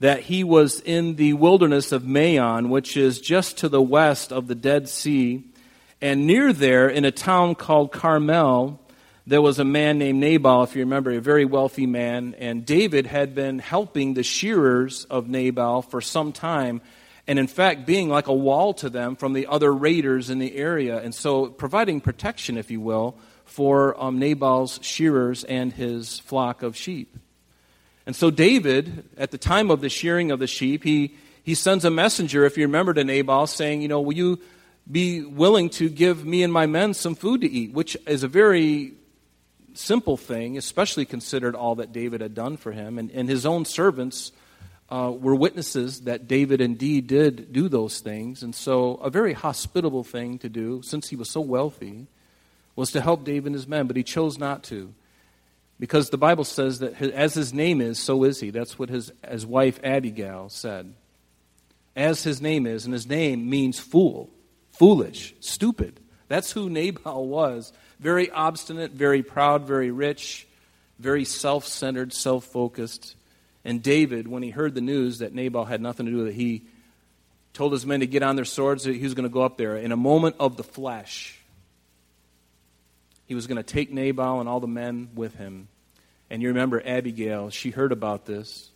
that 0.00 0.22
he 0.22 0.44
was 0.44 0.80
in 0.80 1.16
the 1.16 1.32
wilderness 1.34 1.92
of 1.92 2.06
Maon, 2.06 2.70
which 2.70 2.96
is 2.96 3.20
just 3.20 3.58
to 3.58 3.68
the 3.68 3.82
west 3.82 4.32
of 4.32 4.46
the 4.46 4.54
Dead 4.54 4.88
Sea. 4.88 5.44
And 6.02 6.26
near 6.26 6.52
there, 6.52 6.88
in 6.88 7.04
a 7.04 7.10
town 7.10 7.54
called 7.54 7.92
Carmel, 7.92 8.80
there 9.26 9.42
was 9.42 9.58
a 9.58 9.64
man 9.64 9.98
named 9.98 10.18
Nabal, 10.18 10.62
if 10.62 10.74
you 10.74 10.80
remember, 10.80 11.10
a 11.10 11.20
very 11.20 11.44
wealthy 11.44 11.86
man. 11.86 12.34
And 12.38 12.64
David 12.64 13.06
had 13.06 13.34
been 13.34 13.58
helping 13.58 14.14
the 14.14 14.22
shearers 14.22 15.04
of 15.04 15.28
Nabal 15.28 15.82
for 15.82 16.00
some 16.00 16.32
time, 16.32 16.80
and 17.26 17.38
in 17.38 17.46
fact, 17.46 17.86
being 17.86 18.08
like 18.08 18.28
a 18.28 18.34
wall 18.34 18.74
to 18.74 18.88
them 18.88 19.14
from 19.14 19.34
the 19.34 19.46
other 19.46 19.72
raiders 19.72 20.30
in 20.30 20.38
the 20.38 20.56
area. 20.56 21.00
And 21.00 21.14
so, 21.14 21.46
providing 21.46 22.00
protection, 22.00 22.56
if 22.56 22.70
you 22.70 22.80
will, 22.80 23.18
for 23.44 24.00
um, 24.02 24.18
Nabal's 24.18 24.80
shearers 24.82 25.44
and 25.44 25.72
his 25.72 26.20
flock 26.20 26.62
of 26.62 26.76
sheep. 26.76 27.16
And 28.06 28.16
so 28.16 28.30
David, 28.30 29.04
at 29.16 29.30
the 29.30 29.38
time 29.38 29.70
of 29.70 29.80
the 29.80 29.88
shearing 29.88 30.30
of 30.30 30.38
the 30.38 30.46
sheep, 30.46 30.82
he, 30.82 31.14
he 31.42 31.54
sends 31.54 31.84
a 31.84 31.90
messenger, 31.90 32.44
if 32.44 32.56
you 32.56 32.64
remember, 32.64 32.94
to 32.94 33.04
Nabal 33.04 33.46
saying, 33.46 33.82
you 33.82 33.88
know, 33.88 34.00
will 34.00 34.16
you 34.16 34.40
be 34.90 35.22
willing 35.22 35.70
to 35.70 35.88
give 35.88 36.24
me 36.24 36.42
and 36.42 36.52
my 36.52 36.66
men 36.66 36.94
some 36.94 37.14
food 37.14 37.40
to 37.40 37.50
eat? 37.50 37.72
Which 37.72 37.96
is 38.06 38.22
a 38.22 38.28
very 38.28 38.94
simple 39.74 40.16
thing, 40.16 40.56
especially 40.58 41.04
considered 41.04 41.54
all 41.54 41.76
that 41.76 41.92
David 41.92 42.20
had 42.20 42.34
done 42.34 42.56
for 42.56 42.72
him. 42.72 42.98
And, 42.98 43.10
and 43.10 43.28
his 43.28 43.46
own 43.46 43.64
servants 43.64 44.32
uh, 44.90 45.12
were 45.16 45.34
witnesses 45.34 46.02
that 46.02 46.26
David 46.26 46.60
indeed 46.60 47.06
did 47.06 47.52
do 47.52 47.68
those 47.68 48.00
things. 48.00 48.42
And 48.42 48.54
so, 48.54 48.94
a 48.96 49.10
very 49.10 49.32
hospitable 49.32 50.04
thing 50.04 50.38
to 50.38 50.48
do, 50.48 50.82
since 50.82 51.08
he 51.08 51.16
was 51.16 51.30
so 51.30 51.40
wealthy, 51.40 52.08
was 52.76 52.92
to 52.92 53.00
help 53.00 53.24
David 53.24 53.46
and 53.46 53.54
his 53.54 53.68
men, 53.68 53.86
but 53.86 53.96
he 53.96 54.02
chose 54.02 54.38
not 54.38 54.64
to. 54.64 54.92
Because 55.78 56.10
the 56.10 56.18
Bible 56.18 56.44
says 56.44 56.80
that 56.80 57.00
as 57.00 57.34
his 57.34 57.54
name 57.54 57.80
is, 57.80 57.98
so 57.98 58.24
is 58.24 58.40
he. 58.40 58.50
That's 58.50 58.78
what 58.78 58.90
his, 58.90 59.12
his 59.26 59.46
wife 59.46 59.80
Abigail 59.82 60.48
said. 60.50 60.92
As 61.96 62.22
his 62.22 62.42
name 62.42 62.66
is, 62.66 62.84
and 62.84 62.92
his 62.92 63.06
name 63.06 63.48
means 63.48 63.78
fool, 63.78 64.28
foolish, 64.80 65.34
stupid. 65.40 66.00
That's 66.28 66.52
who 66.52 66.70
Nabal 66.70 67.28
was. 67.28 67.70
Very 67.98 68.30
obstinate, 68.30 68.92
very 68.92 69.22
proud, 69.22 69.66
very 69.66 69.90
rich, 69.90 70.46
very 70.98 71.26
self 71.26 71.66
centered, 71.66 72.14
self 72.14 72.46
focused. 72.46 73.14
And 73.62 73.82
David, 73.82 74.26
when 74.26 74.42
he 74.42 74.48
heard 74.48 74.74
the 74.74 74.80
news 74.80 75.18
that 75.18 75.34
Nabal 75.34 75.66
had 75.66 75.82
nothing 75.82 76.06
to 76.06 76.12
do 76.12 76.16
with 76.16 76.28
it, 76.28 76.32
he 76.32 76.62
told 77.52 77.72
his 77.74 77.84
men 77.84 78.00
to 78.00 78.06
get 78.06 78.22
on 78.22 78.36
their 78.36 78.46
swords. 78.46 78.82
He 78.82 79.02
was 79.02 79.12
going 79.12 79.28
to 79.28 79.32
go 79.32 79.42
up 79.42 79.58
there. 79.58 79.76
In 79.76 79.92
a 79.92 79.98
moment 79.98 80.36
of 80.40 80.56
the 80.56 80.64
flesh, 80.64 81.38
he 83.26 83.34
was 83.34 83.46
going 83.46 83.58
to 83.58 83.62
take 83.62 83.92
Nabal 83.92 84.40
and 84.40 84.48
all 84.48 84.60
the 84.60 84.66
men 84.66 85.10
with 85.14 85.34
him. 85.34 85.68
And 86.30 86.40
you 86.40 86.48
remember 86.48 86.82
Abigail, 86.82 87.50
she 87.50 87.68
heard 87.68 87.92
about 87.92 88.24
this. 88.24 88.70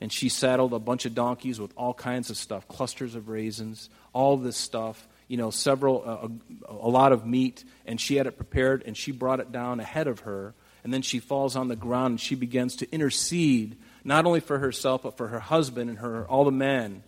And 0.00 0.10
she 0.10 0.30
saddled 0.30 0.72
a 0.72 0.78
bunch 0.78 1.04
of 1.04 1.14
donkeys 1.14 1.60
with 1.60 1.74
all 1.76 1.92
kinds 1.92 2.30
of 2.30 2.38
stuff 2.38 2.66
clusters 2.68 3.14
of 3.14 3.28
raisins, 3.28 3.90
all 4.14 4.38
this 4.38 4.56
stuff, 4.56 5.06
you 5.28 5.36
know, 5.36 5.50
several, 5.50 6.02
uh, 6.06 6.28
a, 6.68 6.74
a 6.74 6.88
lot 6.88 7.12
of 7.12 7.26
meat. 7.26 7.64
And 7.84 8.00
she 8.00 8.16
had 8.16 8.26
it 8.26 8.36
prepared 8.36 8.82
and 8.86 8.96
she 8.96 9.12
brought 9.12 9.40
it 9.40 9.52
down 9.52 9.80
ahead 9.80 10.06
of 10.06 10.20
her. 10.20 10.54
And 10.84 10.92
then 10.92 11.02
she 11.02 11.18
falls 11.18 11.56
on 11.56 11.68
the 11.68 11.76
ground 11.76 12.12
and 12.12 12.20
she 12.20 12.34
begins 12.34 12.76
to 12.76 12.90
intercede 12.92 13.76
not 14.04 14.24
only 14.24 14.40
for 14.40 14.58
herself, 14.58 15.02
but 15.02 15.16
for 15.16 15.28
her 15.28 15.40
husband 15.40 15.90
and 15.90 15.98
her, 15.98 16.26
all 16.28 16.44
the 16.44 16.52
men. 16.52 17.02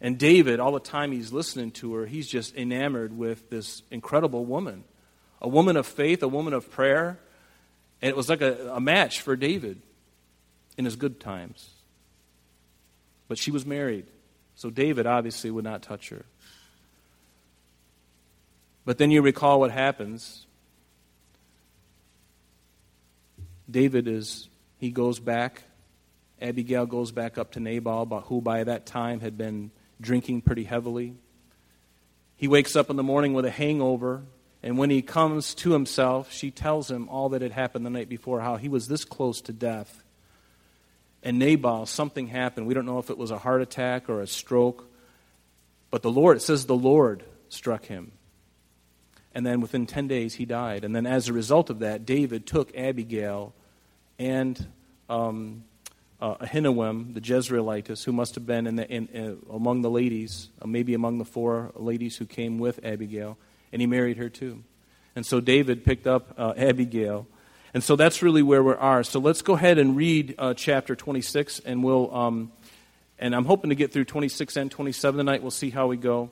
And 0.00 0.18
David, 0.18 0.58
all 0.58 0.72
the 0.72 0.80
time 0.80 1.12
he's 1.12 1.32
listening 1.32 1.70
to 1.72 1.94
her, 1.94 2.06
he's 2.06 2.26
just 2.26 2.56
enamored 2.56 3.16
with 3.16 3.50
this 3.50 3.82
incredible 3.90 4.44
woman. 4.44 4.84
A 5.40 5.48
woman 5.48 5.76
of 5.76 5.86
faith, 5.86 6.22
a 6.22 6.28
woman 6.28 6.52
of 6.52 6.70
prayer. 6.70 7.18
And 8.02 8.08
it 8.08 8.16
was 8.16 8.28
like 8.28 8.40
a, 8.40 8.72
a 8.74 8.80
match 8.80 9.20
for 9.20 9.36
David 9.36 9.80
in 10.76 10.84
his 10.84 10.96
good 10.96 11.20
times. 11.20 11.70
But 13.28 13.38
she 13.38 13.50
was 13.50 13.64
married. 13.64 14.06
So 14.56 14.70
David 14.70 15.06
obviously 15.06 15.50
would 15.50 15.64
not 15.64 15.82
touch 15.82 16.08
her. 16.08 16.24
But 18.90 18.98
then 18.98 19.12
you 19.12 19.22
recall 19.22 19.60
what 19.60 19.70
happens. 19.70 20.48
David 23.70 24.08
is, 24.08 24.48
he 24.78 24.90
goes 24.90 25.20
back 25.20 25.62
Abigail 26.42 26.86
goes 26.86 27.12
back 27.12 27.38
up 27.38 27.52
to 27.52 27.60
Nabal, 27.60 28.24
who 28.26 28.40
by 28.40 28.64
that 28.64 28.86
time 28.86 29.20
had 29.20 29.38
been 29.38 29.70
drinking 30.00 30.40
pretty 30.40 30.64
heavily. 30.64 31.14
He 32.34 32.48
wakes 32.48 32.74
up 32.74 32.90
in 32.90 32.96
the 32.96 33.04
morning 33.04 33.32
with 33.32 33.44
a 33.44 33.50
hangover, 33.52 34.24
and 34.60 34.76
when 34.76 34.90
he 34.90 35.02
comes 35.02 35.54
to 35.54 35.70
himself, 35.70 36.32
she 36.32 36.50
tells 36.50 36.90
him 36.90 37.08
all 37.08 37.28
that 37.28 37.42
had 37.42 37.52
happened 37.52 37.86
the 37.86 37.90
night 37.90 38.08
before, 38.08 38.40
how 38.40 38.56
he 38.56 38.68
was 38.68 38.88
this 38.88 39.04
close 39.04 39.40
to 39.42 39.52
death. 39.52 40.02
And 41.22 41.38
Nabal, 41.38 41.86
something 41.86 42.26
happened. 42.26 42.66
We 42.66 42.74
don't 42.74 42.86
know 42.86 42.98
if 42.98 43.08
it 43.08 43.18
was 43.18 43.30
a 43.30 43.38
heart 43.38 43.62
attack 43.62 44.10
or 44.10 44.20
a 44.20 44.26
stroke, 44.26 44.84
but 45.92 46.02
the 46.02 46.10
Lord, 46.10 46.38
it 46.38 46.40
says 46.40 46.66
the 46.66 46.74
Lord 46.74 47.22
struck 47.50 47.84
him. 47.84 48.10
And 49.34 49.46
then 49.46 49.60
within 49.60 49.86
10 49.86 50.08
days, 50.08 50.34
he 50.34 50.44
died. 50.44 50.84
And 50.84 50.94
then 50.94 51.06
as 51.06 51.28
a 51.28 51.32
result 51.32 51.70
of 51.70 51.78
that, 51.80 52.04
David 52.04 52.46
took 52.46 52.76
Abigail 52.76 53.54
and 54.18 54.66
um, 55.08 55.64
uh, 56.20 56.34
Ahinoam, 56.36 57.14
the 57.14 57.20
Jezreelitess, 57.20 58.04
who 58.04 58.12
must 58.12 58.34
have 58.34 58.46
been 58.46 58.66
in 58.66 58.76
the, 58.76 58.88
in, 58.90 59.06
in, 59.08 59.38
among 59.50 59.82
the 59.82 59.90
ladies, 59.90 60.48
uh, 60.60 60.66
maybe 60.66 60.94
among 60.94 61.18
the 61.18 61.24
four 61.24 61.72
ladies 61.76 62.16
who 62.16 62.26
came 62.26 62.58
with 62.58 62.84
Abigail, 62.84 63.38
and 63.72 63.80
he 63.80 63.86
married 63.86 64.18
her 64.18 64.28
too. 64.28 64.62
And 65.16 65.24
so 65.24 65.40
David 65.40 65.84
picked 65.84 66.06
up 66.06 66.34
uh, 66.36 66.52
Abigail. 66.56 67.26
And 67.72 67.82
so 67.82 67.96
that's 67.96 68.22
really 68.22 68.42
where 68.42 68.62
we 68.62 68.74
are. 68.74 69.02
So 69.02 69.20
let's 69.20 69.42
go 69.42 69.54
ahead 69.54 69.78
and 69.78 69.96
read 69.96 70.34
uh, 70.38 70.54
chapter 70.54 70.96
26, 70.96 71.60
and 71.60 71.82
we'll, 71.82 72.14
um, 72.14 72.52
and 73.18 73.34
I'm 73.34 73.44
hoping 73.44 73.70
to 73.70 73.76
get 73.76 73.92
through 73.92 74.04
26 74.04 74.56
and 74.56 74.70
27 74.70 75.18
tonight. 75.18 75.42
We'll 75.42 75.50
see 75.50 75.70
how 75.70 75.86
we 75.86 75.96
go. 75.96 76.30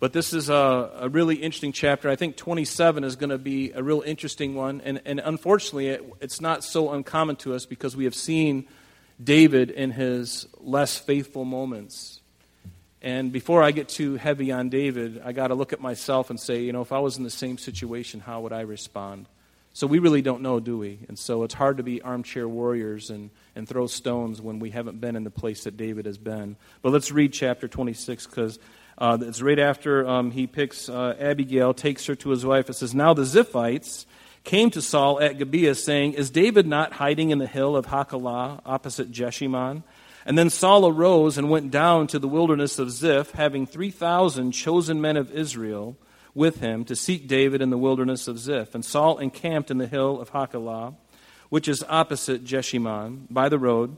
But 0.00 0.14
this 0.14 0.32
is 0.32 0.48
a, 0.48 0.90
a 0.98 1.08
really 1.10 1.36
interesting 1.36 1.72
chapter. 1.72 2.08
I 2.08 2.16
think 2.16 2.36
27 2.36 3.04
is 3.04 3.16
going 3.16 3.30
to 3.30 3.38
be 3.38 3.72
a 3.72 3.82
real 3.82 4.00
interesting 4.00 4.54
one. 4.54 4.80
And, 4.82 5.02
and 5.04 5.20
unfortunately, 5.22 5.88
it, 5.88 6.12
it's 6.22 6.40
not 6.40 6.64
so 6.64 6.90
uncommon 6.90 7.36
to 7.36 7.54
us 7.54 7.66
because 7.66 7.94
we 7.94 8.04
have 8.04 8.14
seen 8.14 8.66
David 9.22 9.70
in 9.70 9.90
his 9.90 10.46
less 10.58 10.96
faithful 10.96 11.44
moments. 11.44 12.20
And 13.02 13.30
before 13.30 13.62
I 13.62 13.72
get 13.72 13.90
too 13.90 14.16
heavy 14.16 14.50
on 14.50 14.70
David, 14.70 15.20
I 15.22 15.32
got 15.32 15.48
to 15.48 15.54
look 15.54 15.74
at 15.74 15.80
myself 15.80 16.30
and 16.30 16.40
say, 16.40 16.62
you 16.62 16.72
know, 16.72 16.80
if 16.80 16.92
I 16.92 16.98
was 17.00 17.18
in 17.18 17.24
the 17.24 17.30
same 17.30 17.58
situation, 17.58 18.20
how 18.20 18.40
would 18.40 18.54
I 18.54 18.62
respond? 18.62 19.26
So 19.74 19.86
we 19.86 19.98
really 19.98 20.22
don't 20.22 20.42
know, 20.42 20.60
do 20.60 20.78
we? 20.78 20.98
And 21.08 21.18
so 21.18 21.44
it's 21.44 21.54
hard 21.54 21.76
to 21.76 21.82
be 21.82 22.02
armchair 22.02 22.48
warriors 22.48 23.10
and, 23.10 23.30
and 23.54 23.68
throw 23.68 23.86
stones 23.86 24.40
when 24.40 24.58
we 24.58 24.70
haven't 24.70 25.00
been 25.00 25.14
in 25.14 25.24
the 25.24 25.30
place 25.30 25.64
that 25.64 25.76
David 25.76 26.06
has 26.06 26.18
been. 26.18 26.56
But 26.82 26.92
let's 26.92 27.12
read 27.12 27.32
chapter 27.32 27.68
26 27.68 28.26
because 28.26 28.58
uh, 29.00 29.16
it's 29.22 29.40
right 29.40 29.58
after 29.58 30.06
um, 30.06 30.30
he 30.30 30.46
picks 30.46 30.88
uh, 30.90 31.16
Abigail, 31.18 31.72
takes 31.72 32.04
her 32.06 32.14
to 32.16 32.28
his 32.28 32.44
wife. 32.44 32.68
It 32.68 32.74
says, 32.74 32.94
Now 32.94 33.14
the 33.14 33.22
Ziphites 33.22 34.04
came 34.44 34.70
to 34.70 34.82
Saul 34.82 35.20
at 35.20 35.38
Gibeah, 35.38 35.74
saying, 35.74 36.12
Is 36.12 36.30
David 36.30 36.66
not 36.66 36.92
hiding 36.92 37.30
in 37.30 37.38
the 37.38 37.46
hill 37.46 37.76
of 37.76 37.86
Hachilah 37.86 38.60
opposite 38.66 39.10
Jeshimon? 39.10 39.82
And 40.26 40.36
then 40.36 40.50
Saul 40.50 40.86
arose 40.86 41.38
and 41.38 41.48
went 41.48 41.70
down 41.70 42.08
to 42.08 42.18
the 42.18 42.28
wilderness 42.28 42.78
of 42.78 42.90
Ziph, 42.90 43.30
having 43.30 43.66
3,000 43.66 44.52
chosen 44.52 45.00
men 45.00 45.16
of 45.16 45.32
Israel 45.32 45.96
with 46.34 46.60
him 46.60 46.84
to 46.84 46.94
seek 46.94 47.26
David 47.26 47.62
in 47.62 47.70
the 47.70 47.78
wilderness 47.78 48.28
of 48.28 48.38
Ziph. 48.38 48.74
And 48.74 48.84
Saul 48.84 49.16
encamped 49.18 49.70
in 49.70 49.78
the 49.78 49.86
hill 49.86 50.20
of 50.20 50.30
Hachilah, 50.30 50.94
which 51.48 51.68
is 51.68 51.82
opposite 51.88 52.44
Jeshimon, 52.44 53.26
by 53.30 53.48
the 53.48 53.58
road. 53.58 53.96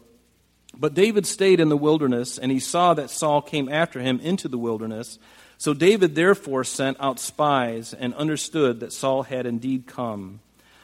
But 0.76 0.94
David 0.94 1.26
stayed 1.26 1.60
in 1.60 1.68
the 1.68 1.76
wilderness, 1.76 2.38
and 2.38 2.50
he 2.50 2.58
saw 2.58 2.94
that 2.94 3.10
Saul 3.10 3.42
came 3.42 3.68
after 3.68 4.00
him 4.00 4.20
into 4.20 4.48
the 4.48 4.58
wilderness. 4.58 5.18
So 5.58 5.74
David 5.74 6.14
therefore 6.14 6.64
sent 6.64 6.96
out 6.98 7.20
spies 7.20 7.94
and 7.94 8.14
understood 8.14 8.80
that 8.80 8.92
Saul 8.92 9.22
had 9.22 9.46
indeed 9.46 9.86
come. 9.86 10.40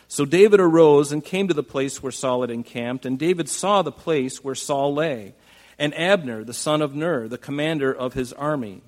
So 0.06 0.24
David 0.24 0.60
arose 0.60 1.12
and 1.12 1.24
came 1.24 1.48
to 1.48 1.54
the 1.54 1.62
place 1.62 2.02
where 2.02 2.12
Saul 2.12 2.42
had 2.42 2.50
encamped, 2.50 3.04
and 3.04 3.18
David 3.18 3.48
saw 3.48 3.82
the 3.82 3.92
place 3.92 4.42
where 4.42 4.54
Saul 4.54 4.94
lay, 4.94 5.34
and 5.78 5.94
Abner, 5.94 6.44
the 6.44 6.54
son 6.54 6.80
of 6.80 6.94
Ner, 6.94 7.28
the 7.28 7.38
commander 7.38 7.92
of 7.92 8.14
his 8.14 8.32
army. 8.32 8.82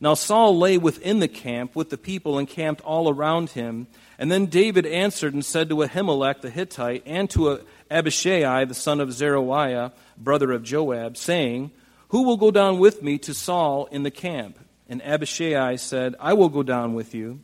Now 0.00 0.14
Saul 0.14 0.56
lay 0.56 0.78
within 0.78 1.18
the 1.18 1.28
camp 1.28 1.74
with 1.74 1.90
the 1.90 1.98
people 1.98 2.38
encamped 2.38 2.80
all 2.82 3.08
around 3.08 3.50
him. 3.50 3.88
And 4.18 4.30
then 4.30 4.46
David 4.46 4.86
answered 4.86 5.34
and 5.34 5.44
said 5.44 5.68
to 5.68 5.76
Ahimelech 5.76 6.40
the 6.40 6.50
Hittite 6.50 7.02
and 7.04 7.28
to 7.30 7.64
Abishai 7.90 8.64
the 8.64 8.74
son 8.74 9.00
of 9.00 9.12
Zeruiah, 9.12 9.92
brother 10.16 10.52
of 10.52 10.62
Joab, 10.62 11.16
saying, 11.16 11.70
Who 12.08 12.22
will 12.22 12.36
go 12.36 12.50
down 12.50 12.78
with 12.78 13.02
me 13.02 13.18
to 13.18 13.34
Saul 13.34 13.86
in 13.86 14.02
the 14.02 14.10
camp? 14.10 14.58
And 14.88 15.02
Abishai 15.02 15.76
said, 15.76 16.14
I 16.18 16.32
will 16.32 16.48
go 16.48 16.62
down 16.62 16.94
with 16.94 17.14
you. 17.14 17.40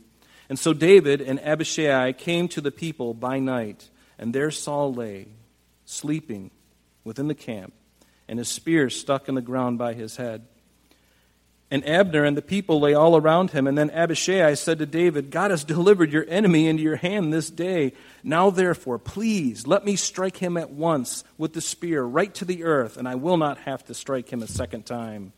And 0.49 0.59
so 0.59 0.73
David 0.73 1.21
and 1.21 1.39
Abishai 1.39 2.13
came 2.13 2.47
to 2.49 2.61
the 2.61 2.71
people 2.71 3.13
by 3.13 3.39
night, 3.39 3.89
and 4.17 4.33
there 4.33 4.51
Saul 4.51 4.93
lay, 4.93 5.27
sleeping 5.85 6.51
within 7.03 7.27
the 7.27 7.35
camp, 7.35 7.73
and 8.27 8.39
his 8.39 8.49
spear 8.49 8.89
stuck 8.89 9.27
in 9.27 9.35
the 9.35 9.41
ground 9.41 9.77
by 9.77 9.93
his 9.93 10.17
head. 10.17 10.45
And 11.71 11.87
Abner 11.87 12.23
and 12.23 12.37
the 12.37 12.43
people 12.43 12.79
lay 12.79 12.93
all 12.93 13.17
around 13.17 13.51
him. 13.51 13.65
And 13.65 13.77
then 13.77 13.89
Abishai 13.89 14.53
said 14.53 14.79
to 14.79 14.85
David, 14.85 15.31
God 15.31 15.51
has 15.51 15.63
delivered 15.65 16.11
your 16.11 16.25
enemy 16.27 16.67
into 16.67 16.83
your 16.83 16.95
hand 16.95 17.33
this 17.33 17.49
day. 17.49 17.93
Now, 18.23 18.49
therefore, 18.49 18.99
please 18.99 19.65
let 19.65 19.83
me 19.83 19.95
strike 19.95 20.37
him 20.37 20.57
at 20.57 20.69
once 20.69 21.23
with 21.37 21.53
the 21.53 21.61
spear 21.61 22.03
right 22.03 22.33
to 22.35 22.45
the 22.45 22.63
earth, 22.63 22.97
and 22.97 23.07
I 23.07 23.15
will 23.15 23.37
not 23.37 23.59
have 23.59 23.83
to 23.85 23.93
strike 23.93 24.29
him 24.29 24.43
a 24.43 24.47
second 24.47 24.85
time. 24.85 25.33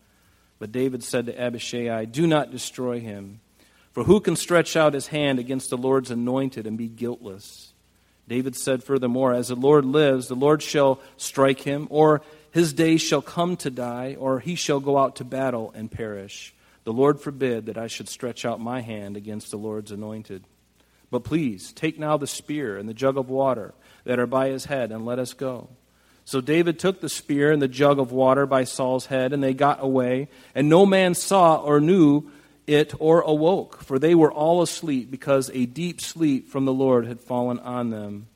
But 0.60 0.72
David 0.72 1.04
said 1.04 1.28
to 1.28 1.40
Abishai, 1.40 2.06
Do 2.06 2.28
not 2.28 2.52
destroy 2.52 3.00
him. 3.00 3.40
For 3.94 4.04
who 4.04 4.20
can 4.20 4.36
stretch 4.36 4.76
out 4.76 4.94
his 4.94 5.08
hand 5.08 5.40
against 5.40 5.70
the 5.70 5.78
Lord's 5.78 6.12
anointed 6.12 6.68
and 6.68 6.78
be 6.78 6.88
guiltless? 6.88 7.74
David 8.28 8.56
said 8.56 8.84
furthermore, 8.84 9.34
As 9.34 9.48
the 9.48 9.56
Lord 9.56 9.86
lives, 9.86 10.28
the 10.28 10.36
Lord 10.36 10.62
shall 10.62 11.00
strike 11.16 11.62
him, 11.62 11.88
or 11.90 12.22
his 12.52 12.74
days 12.74 13.02
shall 13.02 13.22
come 13.22 13.58
to 13.58 13.70
die, 13.70 14.16
or 14.20 14.40
he 14.40 14.56
shall 14.56 14.80
go 14.80 14.98
out 14.98 15.18
to 15.18 15.24
battle 15.24 15.72
and 15.76 15.92
perish. 15.92 16.54
The 16.84 16.94
Lord 16.94 17.20
forbid 17.20 17.66
that 17.66 17.78
I 17.78 17.88
should 17.88 18.08
stretch 18.08 18.46
out 18.46 18.60
my 18.60 18.82
hand 18.82 19.18
against 19.18 19.52
the 19.52 19.58
Lord's 19.58 19.92
anointed. 19.92 20.46
But 21.10 21.24
please, 21.24 21.72
take 21.74 22.00
now 22.00 22.18
the 22.18 22.28
spear 22.28 22.78
and 22.78 22.88
the 22.88 22.94
jug 22.94 23.18
of 23.18 23.30
water 23.30 23.74
that 24.04 24.20
are 24.20 24.28
by 24.28 24.50
his 24.50 24.66
head, 24.66 24.92
and 24.92 25.06
let 25.06 25.20
us 25.20 25.34
go. 25.34 25.70
So 26.26 26.42
David 26.42 26.78
took 26.80 27.00
the 27.00 27.10
spear 27.10 27.52
and 27.52 27.62
the 27.62 27.70
jug 27.70 28.00
of 28.00 28.12
water 28.12 28.46
by 28.46 28.66
Saul's 28.66 29.06
head, 29.06 29.32
and 29.32 29.42
they 29.42 29.54
got 29.54 29.82
away. 29.82 30.28
And 30.54 30.68
no 30.68 30.86
man 30.86 31.14
saw 31.14 31.58
or 31.58 31.80
knew 31.80 32.30
it 32.66 32.94
or 33.00 33.22
awoke, 33.22 33.82
for 33.82 33.98
they 33.98 34.14
were 34.14 34.32
all 34.32 34.62
asleep, 34.62 35.10
because 35.10 35.50
a 35.54 35.66
deep 35.66 36.02
sleep 36.02 36.50
from 36.50 36.66
the 36.66 36.74
Lord 36.74 37.08
had 37.08 37.22
fallen 37.22 37.60
on 37.60 37.90
them. 37.92 38.28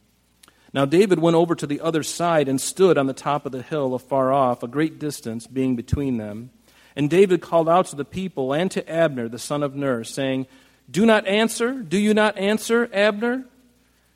Now 0.74 0.86
David 0.86 1.20
went 1.20 1.36
over 1.36 1.56
to 1.56 1.68
the 1.68 1.82
other 1.82 2.04
side 2.04 2.48
and 2.48 2.60
stood 2.60 2.98
on 2.98 3.08
the 3.08 3.14
top 3.14 3.46
of 3.46 3.52
the 3.52 3.62
hill 3.62 3.94
afar 3.94 4.32
off, 4.32 4.64
a 4.64 4.68
great 4.68 5.00
distance 5.00 5.48
being 5.48 5.76
between 5.76 6.18
them. 6.18 6.52
And 6.96 7.10
David 7.10 7.42
called 7.42 7.70
out 7.70 7.88
to 7.88 7.96
the 7.96 8.06
people 8.06 8.54
and 8.54 8.70
to 8.72 8.90
Abner, 8.90 9.30
the 9.30 9.40
son 9.40 9.64
of 9.64 9.76
Ner, 9.76 10.04
saying, 10.04 10.48
Do 10.90 11.06
not 11.06 11.28
answer, 11.28 11.74
do 11.74 11.98
you 11.98 12.14
not 12.14 12.38
answer, 12.38 12.90
Abner? 12.94 13.46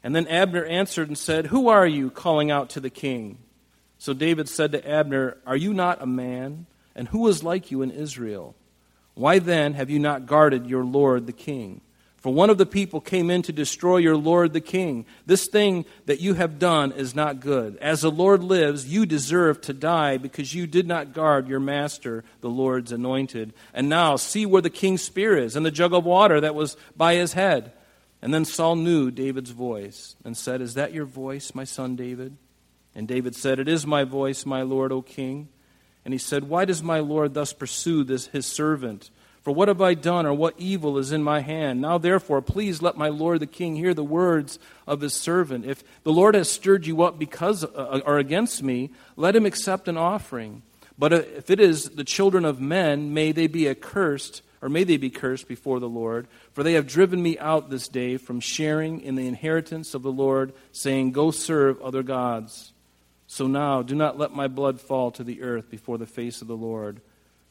And 0.03 0.15
then 0.15 0.27
Abner 0.27 0.65
answered 0.65 1.07
and 1.07 1.17
said, 1.17 1.47
Who 1.47 1.67
are 1.67 1.88
you 1.88 2.09
calling 2.09 2.51
out 2.51 2.69
to 2.71 2.79
the 2.79 2.89
king? 2.89 3.39
So 3.97 4.13
David 4.13 4.47
said 4.47 4.71
to 4.74 4.88
Abner, 4.88 5.38
Are 5.45 5.55
you 5.55 5.74
not 5.74 6.01
a 6.01 6.05
man? 6.05 6.67
And 6.95 7.07
who 7.09 7.27
is 7.27 7.43
like 7.43 7.71
you 7.71 7.81
in 7.81 7.91
Israel? 7.91 8.55
Why 9.15 9.39
then 9.39 9.74
have 9.74 9.89
you 9.89 10.00
not 10.00 10.25
guarded 10.25 10.67
your 10.67 10.83
Lord 10.85 11.25
the 11.25 11.33
king? 11.33 11.81
For 12.25 12.34
one 12.34 12.50
of 12.50 12.58
the 12.58 12.65
people 12.65 13.01
came 13.01 13.29
in 13.29 13.44
to 13.44 13.53
destroy 13.53 13.98
your 13.98 14.17
Lord 14.17 14.51
the 14.51 14.60
king. 14.60 15.05
This 15.27 15.46
thing 15.46 15.86
that 16.08 16.22
you 16.22 16.34
have 16.34 16.58
done 16.58 16.91
is 16.91 17.13
not 17.13 17.39
good. 17.39 17.77
As 17.77 18.01
the 18.01 18.10
Lord 18.10 18.44
lives, 18.44 18.91
you 18.91 19.05
deserve 19.05 19.62
to 19.62 19.74
die 19.74 20.17
because 20.17 20.51
you 20.51 20.65
did 20.65 20.88
not 20.88 21.13
guard 21.13 21.48
your 21.48 21.60
master, 21.60 22.24
the 22.41 22.50
Lord's 22.50 22.91
anointed. 22.91 23.53
And 23.75 23.89
now 23.89 24.15
see 24.15 24.48
where 24.48 24.63
the 24.63 24.72
king's 24.72 25.03
spear 25.03 25.38
is 25.38 25.55
and 25.55 25.63
the 25.63 25.70
jug 25.70 25.94
of 25.94 26.03
water 26.03 26.41
that 26.41 26.55
was 26.55 26.77
by 26.98 27.13
his 27.13 27.34
head. 27.34 27.74
And 28.24 28.34
then 28.34 28.44
Saul 28.44 28.75
knew 28.75 29.12
David's 29.12 29.51
voice 29.51 30.15
and 30.25 30.36
said, 30.36 30.62
Is 30.62 30.74
that 30.74 30.94
your 30.94 31.05
voice, 31.05 31.53
my 31.53 31.63
son 31.63 31.96
David? 31.96 32.38
And 32.96 33.08
David 33.08 33.36
said, 33.36 33.60
It 33.60 33.67
is 33.70 33.86
my 33.86 34.03
voice, 34.03 34.48
my 34.48 34.63
Lord, 34.63 34.91
O 34.91 35.03
king. 35.03 35.50
And 36.03 36.12
he 36.12 36.17
said, 36.17 36.50
Why 36.50 36.65
does 36.65 36.82
my 36.82 37.01
Lord 37.01 37.36
thus 37.36 37.53
pursue 37.53 38.03
this 38.03 38.25
his 38.25 38.48
servant? 38.48 39.12
For 39.45 39.53
what 39.53 39.67
have 39.67 39.79
I 39.79 39.93
done, 39.93 40.25
or 40.25 40.33
what 40.33 40.55
evil 40.57 40.97
is 40.97 41.11
in 41.11 41.21
my 41.21 41.41
hand? 41.41 41.79
Now, 41.79 41.99
therefore, 41.99 42.41
please 42.41 42.81
let 42.81 42.97
my 42.97 43.09
lord 43.09 43.41
the 43.41 43.45
king 43.45 43.75
hear 43.75 43.93
the 43.93 44.03
words 44.03 44.57
of 44.87 45.01
his 45.01 45.13
servant. 45.13 45.67
If 45.67 45.83
the 46.01 46.11
Lord 46.11 46.33
has 46.33 46.49
stirred 46.49 46.87
you 46.87 47.03
up 47.03 47.19
because 47.19 47.63
uh, 47.63 48.01
or 48.07 48.17
against 48.17 48.63
me, 48.63 48.89
let 49.15 49.35
him 49.35 49.45
accept 49.45 49.87
an 49.87 49.97
offering. 49.97 50.63
But 50.97 51.13
if 51.13 51.51
it 51.51 51.59
is 51.59 51.91
the 51.91 52.03
children 52.03 52.43
of 52.43 52.59
men, 52.59 53.13
may 53.13 53.31
they 53.31 53.45
be 53.45 53.69
accursed, 53.69 54.41
or 54.63 54.69
may 54.69 54.83
they 54.83 54.97
be 54.97 55.11
cursed 55.11 55.47
before 55.47 55.79
the 55.79 55.87
Lord. 55.87 56.27
For 56.53 56.63
they 56.63 56.73
have 56.73 56.87
driven 56.87 57.21
me 57.21 57.37
out 57.37 57.69
this 57.69 57.87
day 57.87 58.17
from 58.17 58.39
sharing 58.39 58.99
in 58.99 59.13
the 59.13 59.27
inheritance 59.27 59.93
of 59.93 60.01
the 60.01 60.11
Lord, 60.11 60.53
saying, 60.71 61.11
Go 61.11 61.29
serve 61.29 61.79
other 61.83 62.01
gods. 62.01 62.73
So 63.27 63.45
now, 63.45 63.83
do 63.83 63.93
not 63.93 64.17
let 64.17 64.33
my 64.33 64.47
blood 64.47 64.81
fall 64.81 65.11
to 65.11 65.23
the 65.23 65.43
earth 65.43 65.69
before 65.69 65.99
the 65.99 66.07
face 66.07 66.41
of 66.41 66.47
the 66.47 66.57
Lord. 66.57 66.99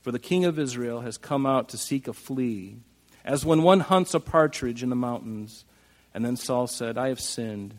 For 0.04 0.12
the 0.12 0.18
king 0.18 0.44
of 0.44 0.58
Israel 0.58 1.00
has 1.00 1.16
come 1.16 1.46
out 1.46 1.70
to 1.70 1.78
seek 1.78 2.06
a 2.06 2.12
flea, 2.12 2.76
as 3.25 3.46
when 3.46 3.62
one 3.62 3.80
hunts 3.80 4.12
a 4.12 4.20
partridge 4.20 4.82
in 4.82 4.90
the 4.90 4.94
mountains. 4.94 5.64
And 6.12 6.23
then 6.23 6.37
Saul 6.37 6.66
said, 6.66 6.99
I 6.99 7.08
have 7.08 7.20
sinned. 7.20 7.75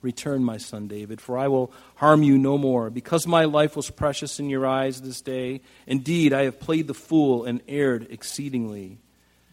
Return, 0.00 0.42
my 0.42 0.56
son 0.56 0.88
David, 0.88 1.20
for 1.20 1.36
I 1.36 1.48
will 1.48 1.74
harm 1.96 2.22
you 2.22 2.38
no 2.38 2.56
more. 2.56 2.88
Because 2.88 3.26
my 3.26 3.44
life 3.44 3.76
was 3.76 3.90
precious 3.90 4.40
in 4.40 4.48
your 4.48 4.66
eyes 4.66 5.02
this 5.02 5.20
day, 5.20 5.60
indeed 5.86 6.32
I 6.32 6.44
have 6.44 6.58
played 6.58 6.86
the 6.86 6.94
fool 6.94 7.44
and 7.44 7.60
erred 7.68 8.06
exceedingly. 8.08 8.96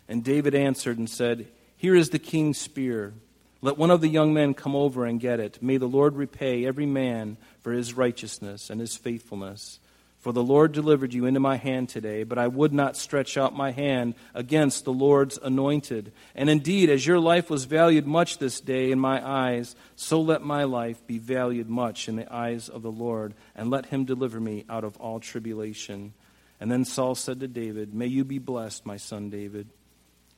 And 0.07 0.23
David 0.23 0.55
answered 0.55 0.97
and 0.97 1.09
said, 1.09 1.49
Here 1.75 1.95
is 1.95 2.11
the 2.11 2.17
king's 2.17 2.57
spear. 2.57 3.13
Let 3.61 3.77
one 3.77 3.91
of 3.91 3.99
the 3.99 4.07
young 4.07 4.33
men 4.33 4.53
come 4.53 4.73
over 4.73 5.05
and 5.05 5.19
get 5.19 5.41
it. 5.41 5.61
May 5.61 5.75
the 5.75 5.85
Lord 5.85 6.15
repay 6.15 6.65
every 6.65 6.85
man 6.85 7.35
for 7.59 7.73
his 7.73 7.93
righteousness 7.93 8.69
and 8.69 8.79
his 8.79 8.95
faithfulness. 8.95 9.81
For 10.19 10.33
the 10.33 10.43
Lord 10.43 10.71
delivered 10.71 11.13
you 11.13 11.25
into 11.25 11.39
my 11.39 11.57
hand 11.57 11.89
today, 11.89 12.23
but 12.23 12.37
I 12.37 12.47
would 12.47 12.73
not 12.73 12.97
stretch 12.97 13.37
out 13.37 13.55
my 13.55 13.71
hand 13.71 14.15
against 14.33 14.83
the 14.83 14.91
Lord's 14.91 15.37
anointed. 15.37 16.11
And 16.35 16.49
indeed, 16.49 16.89
as 16.89 17.05
your 17.05 17.19
life 17.19 17.49
was 17.49 17.65
valued 17.65 18.07
much 18.07 18.39
this 18.39 18.59
day 18.59 18.91
in 18.91 18.99
my 18.99 19.25
eyes, 19.25 19.75
so 19.95 20.19
let 20.19 20.41
my 20.41 20.63
life 20.63 21.05
be 21.05 21.19
valued 21.19 21.69
much 21.69 22.09
in 22.09 22.15
the 22.15 22.33
eyes 22.33 22.67
of 22.67 22.81
the 22.81 22.91
Lord, 22.91 23.35
and 23.55 23.69
let 23.69 23.87
him 23.87 24.05
deliver 24.05 24.39
me 24.39 24.65
out 24.69 24.83
of 24.83 24.97
all 24.97 25.19
tribulation. 25.19 26.13
And 26.59 26.71
then 26.71 26.83
Saul 26.83 27.13
said 27.13 27.39
to 27.41 27.47
David, 27.47 27.93
May 27.93 28.07
you 28.07 28.25
be 28.25 28.39
blessed, 28.39 28.85
my 28.85 28.97
son 28.97 29.29
David. 29.29 29.67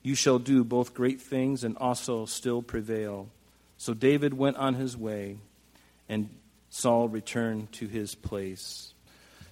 You 0.03 0.13
shall 0.15 0.39
do 0.39 0.63
both 0.63 0.93
great 0.93 1.21
things 1.21 1.63
and 1.63 1.77
also 1.77 2.25
still 2.25 2.61
prevail. 2.61 3.29
So 3.77 3.93
David 3.93 4.33
went 4.33 4.57
on 4.57 4.73
his 4.75 4.97
way, 4.97 5.37
and 6.09 6.29
Saul 6.69 7.07
returned 7.07 7.71
to 7.73 7.87
his 7.87 8.13
place. 8.13 8.93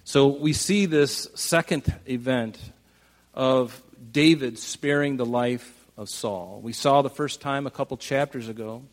So 0.08 0.28
we 0.28 0.54
see 0.54 0.86
this 0.86 1.28
second 1.34 1.94
event 2.06 2.58
of 3.34 3.82
David 4.10 4.58
sparing 4.58 5.18
the 5.18 5.26
life 5.26 5.70
of 5.98 6.08
Saul. 6.08 6.62
We 6.62 6.72
saw 6.72 7.02
the 7.02 7.10
first 7.10 7.42
time 7.42 7.66
a 7.66 7.70
couple 7.70 7.98
chapters 7.98 8.48
ago 8.48 8.84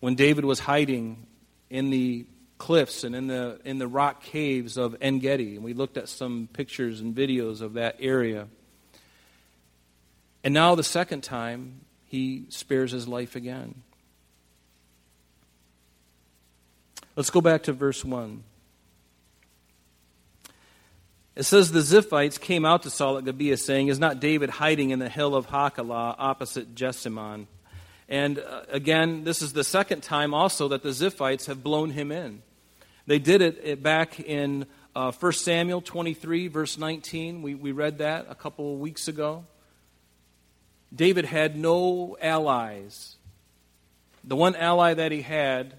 when 0.00 0.16
David 0.16 0.44
was 0.44 0.58
hiding 0.58 1.28
in 1.70 1.90
the 1.90 2.26
cliffs 2.58 3.04
and 3.04 3.14
in 3.14 3.28
the, 3.28 3.60
in 3.64 3.78
the 3.78 3.86
rock 3.86 4.20
caves 4.20 4.76
of 4.76 4.96
En 5.00 5.20
Gedi. 5.20 5.54
And 5.54 5.64
we 5.64 5.74
looked 5.74 5.96
at 5.96 6.08
some 6.08 6.48
pictures 6.52 7.00
and 7.00 7.14
videos 7.14 7.60
of 7.60 7.74
that 7.74 7.94
area. 8.00 8.48
And 10.42 10.52
now, 10.52 10.74
the 10.74 10.82
second 10.82 11.22
time, 11.22 11.82
he 12.04 12.46
spares 12.48 12.90
his 12.90 13.06
life 13.06 13.36
again. 13.36 13.80
Let's 17.14 17.30
go 17.30 17.40
back 17.40 17.62
to 17.62 17.72
verse 17.72 18.04
1. 18.04 18.42
It 21.36 21.42
says 21.44 21.70
the 21.70 21.80
Ziphites 21.80 22.40
came 22.40 22.64
out 22.64 22.84
to 22.84 22.90
Saul 22.90 23.18
at 23.18 23.26
Gibeah, 23.26 23.58
saying, 23.58 23.88
Is 23.88 23.98
not 23.98 24.20
David 24.20 24.48
hiding 24.48 24.88
in 24.88 24.98
the 24.98 25.10
hill 25.10 25.34
of 25.34 25.46
Hachilah 25.46 26.14
opposite 26.18 26.74
Jeshimon? 26.74 27.46
And 28.08 28.38
uh, 28.38 28.62
again, 28.70 29.24
this 29.24 29.42
is 29.42 29.52
the 29.52 29.62
second 29.62 30.02
time 30.02 30.32
also 30.32 30.68
that 30.68 30.82
the 30.82 30.88
Ziphites 30.88 31.44
have 31.46 31.62
blown 31.62 31.90
him 31.90 32.10
in. 32.10 32.40
They 33.06 33.18
did 33.18 33.42
it, 33.42 33.60
it 33.62 33.82
back 33.82 34.18
in 34.18 34.64
uh, 34.94 35.12
1 35.12 35.32
Samuel 35.32 35.82
23, 35.82 36.48
verse 36.48 36.78
19. 36.78 37.42
We, 37.42 37.54
we 37.54 37.70
read 37.70 37.98
that 37.98 38.26
a 38.30 38.34
couple 38.34 38.72
of 38.72 38.80
weeks 38.80 39.06
ago. 39.06 39.44
David 40.94 41.26
had 41.26 41.54
no 41.54 42.16
allies. 42.22 43.16
The 44.24 44.36
one 44.36 44.56
ally 44.56 44.94
that 44.94 45.12
he 45.12 45.20
had, 45.20 45.74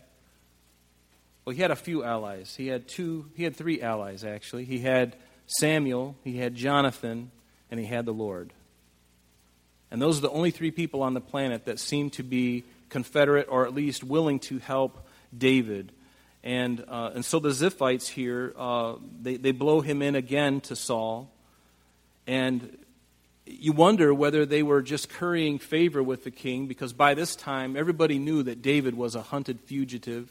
well, 1.45 1.55
he 1.55 1.61
had 1.63 1.71
a 1.71 1.75
few 1.75 2.03
allies. 2.03 2.55
He 2.55 2.67
had 2.67 2.87
two, 2.87 3.31
he 3.35 3.43
had 3.43 3.55
three 3.55 3.81
allies, 3.81 4.23
actually. 4.23 4.65
He 4.65 4.79
had 4.79 5.15
Samuel, 5.47 6.15
he 6.23 6.37
had 6.37 6.55
Jonathan, 6.55 7.31
and 7.71 7.79
he 7.79 7.85
had 7.85 8.05
the 8.05 8.13
Lord. 8.13 8.53
And 9.89 10.01
those 10.01 10.17
are 10.17 10.21
the 10.21 10.29
only 10.29 10.51
three 10.51 10.71
people 10.71 11.01
on 11.01 11.13
the 11.13 11.21
planet 11.21 11.65
that 11.65 11.79
seem 11.79 12.09
to 12.11 12.23
be 12.23 12.65
confederate 12.89 13.47
or 13.49 13.65
at 13.65 13.73
least 13.73 14.03
willing 14.03 14.39
to 14.39 14.59
help 14.59 15.07
David. 15.35 15.91
And, 16.43 16.83
uh, 16.87 17.11
and 17.15 17.25
so 17.25 17.39
the 17.39 17.49
Ziphites 17.49 18.07
here, 18.07 18.53
uh, 18.57 18.95
they, 19.21 19.37
they 19.37 19.51
blow 19.51 19.81
him 19.81 20.01
in 20.01 20.15
again 20.15 20.61
to 20.61 20.75
Saul. 20.75 21.29
And 22.25 22.77
you 23.45 23.71
wonder 23.71 24.13
whether 24.13 24.45
they 24.45 24.63
were 24.63 24.81
just 24.81 25.09
currying 25.09 25.59
favor 25.59 26.03
with 26.03 26.23
the 26.23 26.31
king 26.31 26.67
because 26.67 26.93
by 26.93 27.13
this 27.13 27.35
time 27.35 27.77
everybody 27.77 28.19
knew 28.19 28.43
that 28.43 28.61
David 28.61 28.95
was 28.95 29.15
a 29.15 29.21
hunted 29.21 29.61
fugitive. 29.61 30.29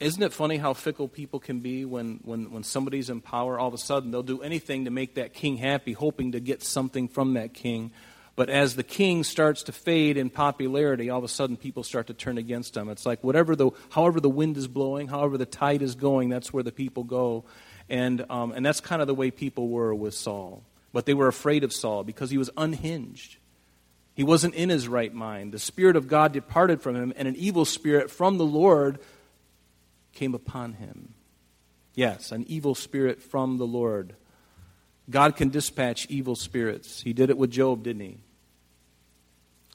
Isn't 0.00 0.22
it 0.22 0.32
funny 0.32 0.58
how 0.58 0.74
fickle 0.74 1.08
people 1.08 1.40
can 1.40 1.58
be 1.58 1.84
when, 1.84 2.20
when, 2.22 2.52
when 2.52 2.62
somebody's 2.62 3.10
in 3.10 3.20
power? 3.20 3.58
All 3.58 3.66
of 3.66 3.74
a 3.74 3.78
sudden, 3.78 4.12
they'll 4.12 4.22
do 4.22 4.42
anything 4.42 4.84
to 4.84 4.92
make 4.92 5.16
that 5.16 5.34
king 5.34 5.56
happy, 5.56 5.92
hoping 5.92 6.32
to 6.32 6.40
get 6.40 6.62
something 6.62 7.08
from 7.08 7.34
that 7.34 7.52
king. 7.52 7.90
But 8.36 8.48
as 8.48 8.76
the 8.76 8.84
king 8.84 9.24
starts 9.24 9.64
to 9.64 9.72
fade 9.72 10.16
in 10.16 10.30
popularity, 10.30 11.10
all 11.10 11.18
of 11.18 11.24
a 11.24 11.28
sudden 11.28 11.56
people 11.56 11.82
start 11.82 12.06
to 12.06 12.14
turn 12.14 12.38
against 12.38 12.76
him. 12.76 12.88
It's 12.88 13.04
like 13.04 13.24
whatever 13.24 13.56
the, 13.56 13.72
however 13.90 14.20
the 14.20 14.30
wind 14.30 14.56
is 14.56 14.68
blowing, 14.68 15.08
however 15.08 15.36
the 15.36 15.46
tide 15.46 15.82
is 15.82 15.96
going, 15.96 16.28
that's 16.28 16.52
where 16.52 16.62
the 16.62 16.70
people 16.70 17.02
go. 17.02 17.42
And, 17.88 18.24
um, 18.30 18.52
and 18.52 18.64
that's 18.64 18.80
kind 18.80 19.02
of 19.02 19.08
the 19.08 19.14
way 19.16 19.32
people 19.32 19.68
were 19.68 19.92
with 19.92 20.14
Saul. 20.14 20.62
But 20.92 21.06
they 21.06 21.14
were 21.14 21.26
afraid 21.26 21.64
of 21.64 21.72
Saul 21.72 22.04
because 22.04 22.30
he 22.30 22.38
was 22.38 22.50
unhinged. 22.56 23.38
He 24.14 24.22
wasn't 24.22 24.54
in 24.54 24.68
his 24.68 24.86
right 24.86 25.12
mind. 25.12 25.50
The 25.50 25.58
Spirit 25.58 25.96
of 25.96 26.06
God 26.06 26.32
departed 26.32 26.80
from 26.80 26.94
him, 26.94 27.12
and 27.16 27.26
an 27.26 27.34
evil 27.34 27.64
spirit 27.64 28.08
from 28.08 28.38
the 28.38 28.46
Lord 28.46 29.00
came 30.18 30.34
upon 30.34 30.74
him. 30.74 31.14
Yes, 31.94 32.32
an 32.32 32.44
evil 32.48 32.74
spirit 32.74 33.22
from 33.22 33.56
the 33.56 33.66
Lord. 33.66 34.16
God 35.08 35.36
can 35.36 35.48
dispatch 35.48 36.06
evil 36.10 36.34
spirits. 36.34 37.02
He 37.02 37.12
did 37.12 37.30
it 37.30 37.38
with 37.38 37.50
Job, 37.50 37.84
didn't 37.84 38.02
he? 38.02 38.18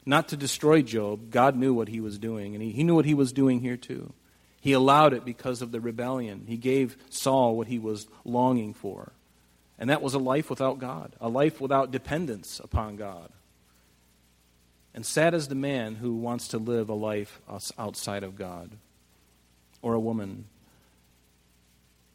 Not 0.04 0.28
to 0.28 0.36
destroy 0.36 0.82
Job. 0.82 1.30
God 1.30 1.56
knew 1.56 1.72
what 1.72 1.88
he 1.88 2.00
was 2.00 2.18
doing, 2.18 2.54
and 2.54 2.62
he, 2.62 2.72
he 2.72 2.84
knew 2.84 2.94
what 2.94 3.06
he 3.06 3.14
was 3.14 3.32
doing 3.32 3.60
here 3.60 3.78
too. 3.78 4.12
He 4.60 4.72
allowed 4.72 5.14
it 5.14 5.24
because 5.24 5.62
of 5.62 5.72
the 5.72 5.80
rebellion. 5.80 6.44
He 6.46 6.58
gave 6.58 6.96
Saul 7.08 7.56
what 7.56 7.68
he 7.68 7.78
was 7.78 8.06
longing 8.24 8.74
for. 8.74 9.12
And 9.78 9.90
that 9.90 10.02
was 10.02 10.14
a 10.14 10.18
life 10.18 10.50
without 10.50 10.78
God, 10.78 11.16
a 11.20 11.28
life 11.28 11.60
without 11.60 11.90
dependence 11.90 12.60
upon 12.60 12.96
God. 12.96 13.30
And 14.94 15.04
sad 15.04 15.34
is 15.34 15.48
the 15.48 15.54
man 15.54 15.96
who 15.96 16.14
wants 16.14 16.48
to 16.48 16.58
live 16.58 16.88
a 16.88 16.94
life 16.94 17.40
outside 17.78 18.22
of 18.22 18.36
God. 18.36 18.70
Or 19.84 19.92
a 19.92 20.00
woman. 20.00 20.46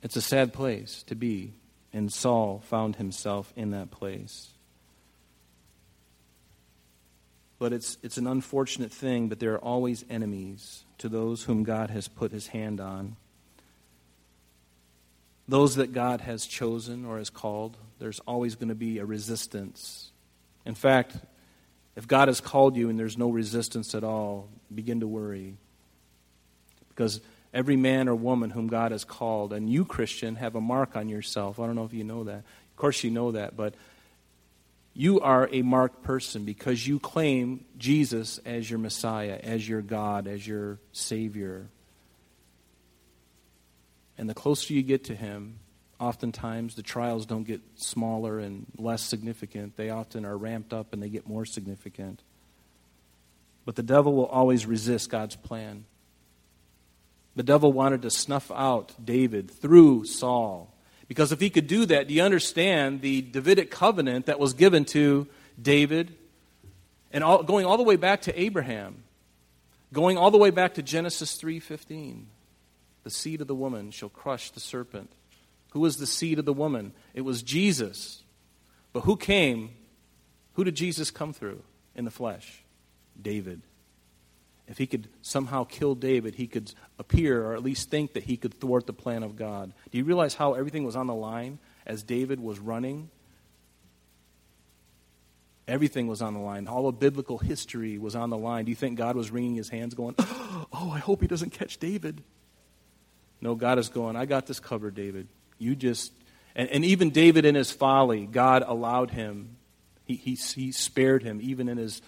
It's 0.02 0.16
a 0.16 0.22
sad 0.22 0.54
place 0.54 1.04
to 1.04 1.14
be, 1.16 1.54
and 1.94 2.12
Saul 2.12 2.64
found 2.66 2.96
himself 2.96 3.54
in 3.56 3.72
that 3.72 3.92
place. 3.92 4.50
But 7.60 7.72
it's, 7.72 7.98
it's 8.02 8.18
an 8.18 8.26
unfortunate 8.26 8.92
thing, 8.92 9.30
but 9.30 9.40
there 9.40 9.54
are 9.54 9.60
always 9.60 10.04
enemies 10.10 10.84
to 10.98 11.10
those 11.10 11.44
whom 11.44 11.64
God 11.64 11.92
has 11.92 12.08
put 12.08 12.32
his 12.32 12.48
hand 12.48 12.80
on. 12.80 13.18
Those 15.48 15.76
that 15.76 15.94
God 15.94 16.22
has 16.22 16.48
chosen 16.48 17.06
or 17.06 17.20
has 17.20 17.30
called, 17.30 17.78
there's 18.00 18.20
always 18.22 18.56
going 18.56 18.70
to 18.70 18.76
be 18.76 18.98
a 18.98 19.06
resistance. 19.06 20.12
In 20.66 20.74
fact, 20.74 21.18
if 21.96 22.08
God 22.08 22.30
has 22.30 22.42
called 22.42 22.76
you 22.78 22.90
and 22.90 22.98
there's 22.98 23.18
no 23.18 23.30
resistance 23.30 23.94
at 23.94 24.04
all, 24.04 24.48
begin 24.74 25.02
to 25.02 25.08
worry. 25.08 25.58
Because 26.88 27.22
every 27.54 27.76
man 27.76 28.08
or 28.08 28.16
woman 28.16 28.52
whom 28.52 28.68
God 28.68 28.92
has 28.92 29.04
called, 29.04 29.54
and 29.54 29.70
you, 29.70 29.86
Christian, 29.86 30.36
have 30.36 30.56
a 30.56 30.62
mark 30.62 30.96
on 30.96 31.10
yourself. 31.10 31.60
I 31.60 31.66
don't 31.66 31.76
know 31.76 31.86
if 31.86 31.94
you 31.94 32.04
know 32.04 32.24
that. 32.26 32.38
Of 32.38 32.76
course, 32.76 33.04
you 33.04 33.12
know 33.12 33.32
that, 33.32 33.58
but 33.58 33.74
you 34.94 35.20
are 35.22 35.50
a 35.52 35.62
marked 35.62 36.04
person 36.04 36.46
because 36.46 36.86
you 36.86 37.00
claim 37.00 37.66
Jesus 37.78 38.40
as 38.40 38.70
your 38.70 38.80
Messiah, 38.80 39.40
as 39.42 39.68
your 39.68 39.82
God, 39.82 40.28
as 40.28 40.46
your 40.46 40.80
Savior. 40.92 41.68
And 44.18 44.30
the 44.30 44.34
closer 44.34 44.74
you 44.74 44.84
get 44.84 45.06
to 45.06 45.16
Him, 45.16 45.60
oftentimes 46.00 46.76
the 46.76 46.82
trials 46.82 47.26
don't 47.26 47.44
get 47.44 47.62
smaller 47.76 48.40
and 48.40 48.66
less 48.78 49.02
significant. 49.02 49.78
They 49.78 49.90
often 49.90 50.26
are 50.26 50.38
ramped 50.38 50.74
up 50.74 50.94
and 50.94 51.02
they 51.02 51.10
get 51.10 51.28
more 51.28 51.46
significant. 51.46 52.22
But 53.66 53.76
the 53.76 53.84
devil 53.84 54.14
will 54.14 54.26
always 54.26 54.66
resist 54.66 55.10
God's 55.10 55.36
plan. 55.36 55.86
The 57.36 57.44
devil 57.44 57.72
wanted 57.72 58.02
to 58.02 58.10
snuff 58.10 58.52
out 58.52 58.94
David 59.04 59.50
through 59.50 60.06
Saul. 60.06 60.74
Because 61.08 61.32
if 61.32 61.40
he 61.40 61.50
could 61.50 61.68
do 61.68 61.86
that, 61.88 62.08
do 62.08 62.14
you 62.14 62.22
understand 62.22 63.02
the 63.02 63.22
Davidic 63.22 63.72
covenant 63.72 64.28
that 64.28 64.40
was 64.40 64.54
given 64.54 64.86
to 64.86 65.28
David 65.62 66.16
and 67.12 67.24
all, 67.24 67.44
going 67.44 67.66
all 67.66 67.78
the 67.78 67.84
way 67.84 67.96
back 67.96 68.22
to 68.24 68.40
Abraham, 68.40 69.04
going 69.92 70.18
all 70.18 70.32
the 70.32 70.38
way 70.38 70.52
back 70.52 70.76
to 70.76 70.84
Genesis 70.84 71.36
3:15. 71.36 72.28
The 73.04 73.10
seed 73.10 73.42
of 73.42 73.48
the 73.48 73.56
woman 73.56 73.92
shall 73.92 74.10
crush 74.10 74.52
the 74.52 74.60
serpent. 74.60 75.12
Who 75.72 75.80
was 75.80 75.98
the 75.98 76.08
seed 76.08 76.40
of 76.40 76.46
the 76.46 76.54
woman? 76.54 76.94
It 77.14 77.22
was 77.22 77.42
Jesus. 77.42 78.24
But 78.94 79.02
who 79.02 79.16
came? 79.16 79.72
Who 80.54 80.64
did 80.64 80.76
Jesus 80.76 81.12
come 81.12 81.32
through 81.32 81.64
in 81.96 82.06
the 82.06 82.12
flesh? 82.12 82.64
David. 83.20 83.62
If 84.70 84.78
he 84.78 84.86
could 84.86 85.08
somehow 85.24 85.64
kill 85.64 85.96
David, 85.96 86.36
he 86.36 86.46
could 86.46 86.72
appear 87.00 87.44
or 87.44 87.56
at 87.56 87.64
least 87.64 87.90
think 87.90 88.14
that 88.14 88.24
he 88.24 88.38
could 88.38 88.54
thwart 88.54 88.86
the 88.86 88.94
plan 88.94 89.24
of 89.24 89.36
God. 89.36 89.74
Do 89.92 89.98
you 89.98 90.04
realize 90.04 90.36
how 90.36 90.54
everything 90.54 90.84
was 90.84 90.96
on 90.96 91.08
the 91.08 91.16
line 91.16 91.58
as 91.88 92.04
David 92.04 92.40
was 92.40 92.60
running? 92.60 93.10
Everything 95.68 96.08
was 96.08 96.22
on 96.22 96.36
the 96.36 96.40
line. 96.40 96.68
All 96.68 96.88
of 96.88 97.00
biblical 97.00 97.40
history 97.40 97.98
was 97.98 98.16
on 98.16 98.30
the 98.30 98.38
line. 98.38 98.66
Do 98.66 98.70
you 98.70 98.76
think 98.76 98.98
God 98.98 99.16
was 99.16 99.32
wringing 99.32 99.56
his 99.56 99.70
hands, 99.70 99.96
going, 99.96 100.16
Oh, 100.20 100.92
I 100.94 101.00
hope 101.00 101.22
he 101.22 101.28
doesn't 101.28 101.52
catch 101.52 101.80
David? 101.80 102.22
No, 103.42 103.56
God 103.56 103.80
is 103.80 103.90
going, 103.90 104.16
I 104.16 104.26
got 104.26 104.46
this 104.46 104.60
covered, 104.60 104.94
David. 104.94 105.28
You 105.58 105.76
just. 105.76 106.14
And, 106.56 106.70
and 106.70 106.86
even 106.86 107.10
David 107.10 107.46
in 107.46 107.56
his 107.56 107.72
folly, 107.72 108.26
God 108.26 108.64
allowed 108.66 109.12
him, 109.12 109.58
he, 110.06 110.16
he, 110.16 110.34
he 110.34 110.72
spared 110.72 111.24
him, 111.24 111.40
even 111.42 111.70
in 111.70 111.78
his 111.78 112.02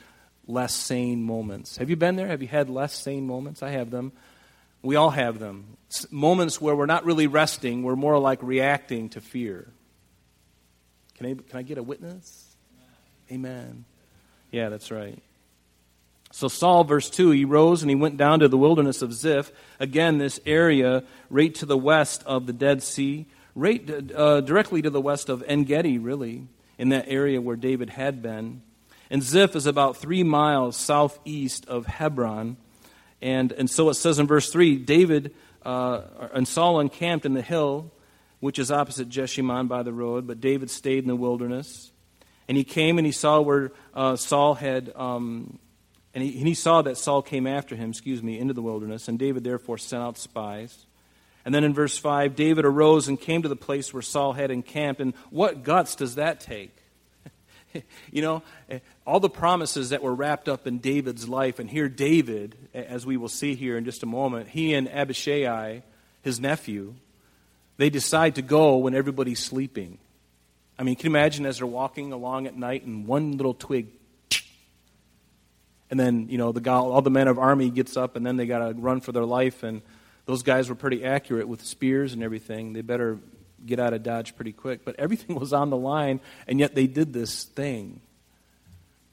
less 0.51 0.73
sane 0.73 1.23
moments. 1.23 1.77
Have 1.77 1.89
you 1.89 1.95
been 1.95 2.15
there? 2.15 2.27
Have 2.27 2.41
you 2.41 2.47
had 2.47 2.69
less 2.69 2.93
sane 2.93 3.25
moments? 3.25 3.63
I 3.63 3.69
have 3.69 3.89
them. 3.89 4.11
We 4.83 4.95
all 4.95 5.11
have 5.11 5.39
them. 5.39 5.77
Moments 6.09 6.59
where 6.59 6.75
we're 6.75 6.85
not 6.85 7.05
really 7.05 7.27
resting, 7.27 7.83
we're 7.83 7.95
more 7.95 8.17
like 8.17 8.41
reacting 8.41 9.09
to 9.09 9.21
fear. 9.21 9.67
Can 11.15 11.25
I, 11.27 11.33
can 11.33 11.59
I 11.59 11.61
get 11.61 11.77
a 11.77 11.83
witness? 11.83 12.55
Amen. 13.31 13.85
Yeah, 14.51 14.69
that's 14.69 14.91
right. 14.91 15.21
So, 16.31 16.47
Saul, 16.47 16.83
verse 16.83 17.09
2, 17.09 17.31
he 17.31 17.45
rose 17.45 17.83
and 17.83 17.89
he 17.89 17.95
went 17.95 18.17
down 18.17 18.39
to 18.39 18.47
the 18.47 18.57
wilderness 18.57 19.01
of 19.01 19.13
Ziph. 19.13 19.51
Again, 19.79 20.17
this 20.17 20.39
area 20.45 21.03
right 21.29 21.53
to 21.55 21.65
the 21.65 21.77
west 21.77 22.23
of 22.25 22.47
the 22.47 22.53
Dead 22.53 22.81
Sea, 22.81 23.25
right 23.53 24.11
uh, 24.15 24.41
directly 24.41 24.81
to 24.81 24.89
the 24.89 25.01
west 25.01 25.29
of 25.29 25.43
En 25.45 25.65
Gedi, 25.65 25.97
really, 25.97 26.47
in 26.77 26.89
that 26.89 27.05
area 27.07 27.41
where 27.41 27.57
David 27.57 27.89
had 27.91 28.21
been. 28.21 28.61
And 29.11 29.21
Ziph 29.21 29.57
is 29.57 29.65
about 29.67 29.97
three 29.97 30.23
miles 30.23 30.77
southeast 30.77 31.67
of 31.67 31.85
Hebron. 31.85 32.55
And, 33.21 33.51
and 33.51 33.69
so 33.69 33.89
it 33.89 33.95
says 33.95 34.17
in 34.17 34.25
verse 34.25 34.49
3 34.51 34.77
David 34.77 35.35
uh, 35.63 36.01
and 36.33 36.47
Saul 36.47 36.79
encamped 36.79 37.25
in 37.25 37.33
the 37.33 37.41
hill, 37.41 37.91
which 38.39 38.57
is 38.57 38.71
opposite 38.71 39.09
Jeshimon 39.09 39.67
by 39.67 39.83
the 39.83 39.91
road, 39.91 40.25
but 40.25 40.39
David 40.39 40.71
stayed 40.71 41.03
in 41.03 41.07
the 41.07 41.15
wilderness. 41.15 41.91
And 42.47 42.57
he 42.57 42.63
came 42.63 42.97
and 42.97 43.05
he 43.05 43.11
saw 43.11 43.41
where 43.41 43.71
uh, 43.93 44.15
Saul 44.15 44.55
had, 44.55 44.91
um, 44.95 45.59
and, 46.13 46.23
he, 46.23 46.37
and 46.39 46.47
he 46.47 46.53
saw 46.53 46.81
that 46.81 46.97
Saul 46.97 47.21
came 47.21 47.45
after 47.45 47.75
him, 47.75 47.89
excuse 47.91 48.23
me, 48.23 48.39
into 48.39 48.53
the 48.53 48.61
wilderness. 48.61 49.07
And 49.07 49.19
David 49.19 49.43
therefore 49.43 49.77
sent 49.77 50.01
out 50.01 50.17
spies. 50.17 50.85
And 51.43 51.53
then 51.53 51.63
in 51.63 51.73
verse 51.73 51.97
5, 51.97 52.35
David 52.35 52.65
arose 52.65 53.07
and 53.07 53.19
came 53.19 53.41
to 53.41 53.49
the 53.49 53.55
place 53.55 53.93
where 53.93 54.01
Saul 54.01 54.33
had 54.33 54.51
encamped. 54.51 55.01
And 55.01 55.13
what 55.29 55.63
guts 55.63 55.95
does 55.95 56.15
that 56.15 56.39
take? 56.39 56.80
you 58.11 58.21
know, 58.21 58.43
eh, 58.69 58.79
all 59.05 59.19
the 59.19 59.29
promises 59.29 59.89
that 59.89 60.01
were 60.01 60.13
wrapped 60.13 60.49
up 60.49 60.67
in 60.67 60.79
David's 60.79 61.27
life. 61.27 61.59
And 61.59 61.69
here, 61.69 61.89
David, 61.89 62.55
eh, 62.73 62.81
as 62.81 63.05
we 63.05 63.17
will 63.17 63.29
see 63.29 63.55
here 63.55 63.77
in 63.77 63.85
just 63.85 64.03
a 64.03 64.05
moment, 64.05 64.49
he 64.49 64.73
and 64.73 64.89
Abishai, 64.89 65.83
his 66.21 66.39
nephew, 66.39 66.95
they 67.77 67.89
decide 67.89 68.35
to 68.35 68.41
go 68.41 68.77
when 68.77 68.93
everybody's 68.93 69.39
sleeping. 69.39 69.97
I 70.77 70.83
mean, 70.83 70.95
can 70.95 71.11
you 71.11 71.17
imagine 71.17 71.45
as 71.45 71.59
they're 71.59 71.67
walking 71.67 72.11
along 72.11 72.47
at 72.47 72.57
night 72.57 72.83
and 72.83 73.05
one 73.05 73.37
little 73.37 73.53
twig, 73.53 73.87
and 75.89 75.99
then, 75.99 76.27
you 76.29 76.37
know, 76.37 76.51
the 76.51 76.61
guy, 76.61 76.73
all 76.73 77.01
the 77.01 77.11
men 77.11 77.27
of 77.27 77.37
army 77.37 77.69
gets 77.69 77.97
up 77.97 78.15
and 78.15 78.25
then 78.25 78.37
they 78.37 78.45
got 78.45 78.59
to 78.59 78.73
run 78.73 79.01
for 79.01 79.11
their 79.11 79.25
life. 79.25 79.61
And 79.61 79.81
those 80.25 80.41
guys 80.41 80.69
were 80.69 80.75
pretty 80.75 81.03
accurate 81.03 81.49
with 81.49 81.63
spears 81.65 82.13
and 82.13 82.23
everything. 82.23 82.71
They 82.71 82.81
better 82.81 83.19
get 83.65 83.79
out 83.79 83.93
of 83.93 84.03
Dodge 84.03 84.35
pretty 84.35 84.51
quick. 84.51 84.85
But 84.85 84.95
everything 84.97 85.35
was 85.39 85.53
on 85.53 85.69
the 85.69 85.77
line, 85.77 86.19
and 86.47 86.59
yet 86.59 86.75
they 86.75 86.87
did 86.87 87.13
this 87.13 87.43
thing. 87.43 88.01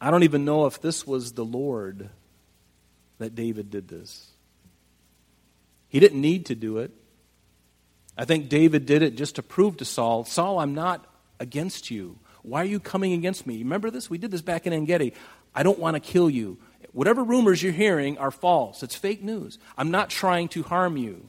I 0.00 0.10
don't 0.10 0.22
even 0.22 0.44
know 0.44 0.66
if 0.66 0.80
this 0.80 1.06
was 1.06 1.32
the 1.32 1.44
Lord 1.44 2.08
that 3.18 3.34
David 3.34 3.70
did 3.70 3.88
this. 3.88 4.28
He 5.88 6.00
didn't 6.00 6.20
need 6.20 6.46
to 6.46 6.54
do 6.54 6.78
it. 6.78 6.92
I 8.16 8.24
think 8.24 8.48
David 8.48 8.86
did 8.86 9.02
it 9.02 9.16
just 9.16 9.36
to 9.36 9.42
prove 9.42 9.76
to 9.78 9.84
Saul, 9.84 10.24
Saul, 10.24 10.58
I'm 10.58 10.74
not 10.74 11.06
against 11.40 11.90
you. 11.90 12.18
Why 12.42 12.62
are 12.62 12.66
you 12.66 12.80
coming 12.80 13.12
against 13.12 13.46
me? 13.46 13.58
Remember 13.58 13.90
this? 13.90 14.10
We 14.10 14.18
did 14.18 14.30
this 14.30 14.42
back 14.42 14.66
in 14.66 14.72
En 14.72 14.84
Gedi. 14.84 15.12
I 15.54 15.62
don't 15.62 15.78
want 15.78 15.94
to 15.94 16.00
kill 16.00 16.28
you. 16.28 16.58
Whatever 16.92 17.22
rumors 17.22 17.62
you're 17.62 17.72
hearing 17.72 18.18
are 18.18 18.30
false. 18.30 18.82
It's 18.82 18.94
fake 18.94 19.22
news. 19.22 19.58
I'm 19.76 19.90
not 19.90 20.10
trying 20.10 20.48
to 20.48 20.62
harm 20.62 20.96
you. 20.96 21.28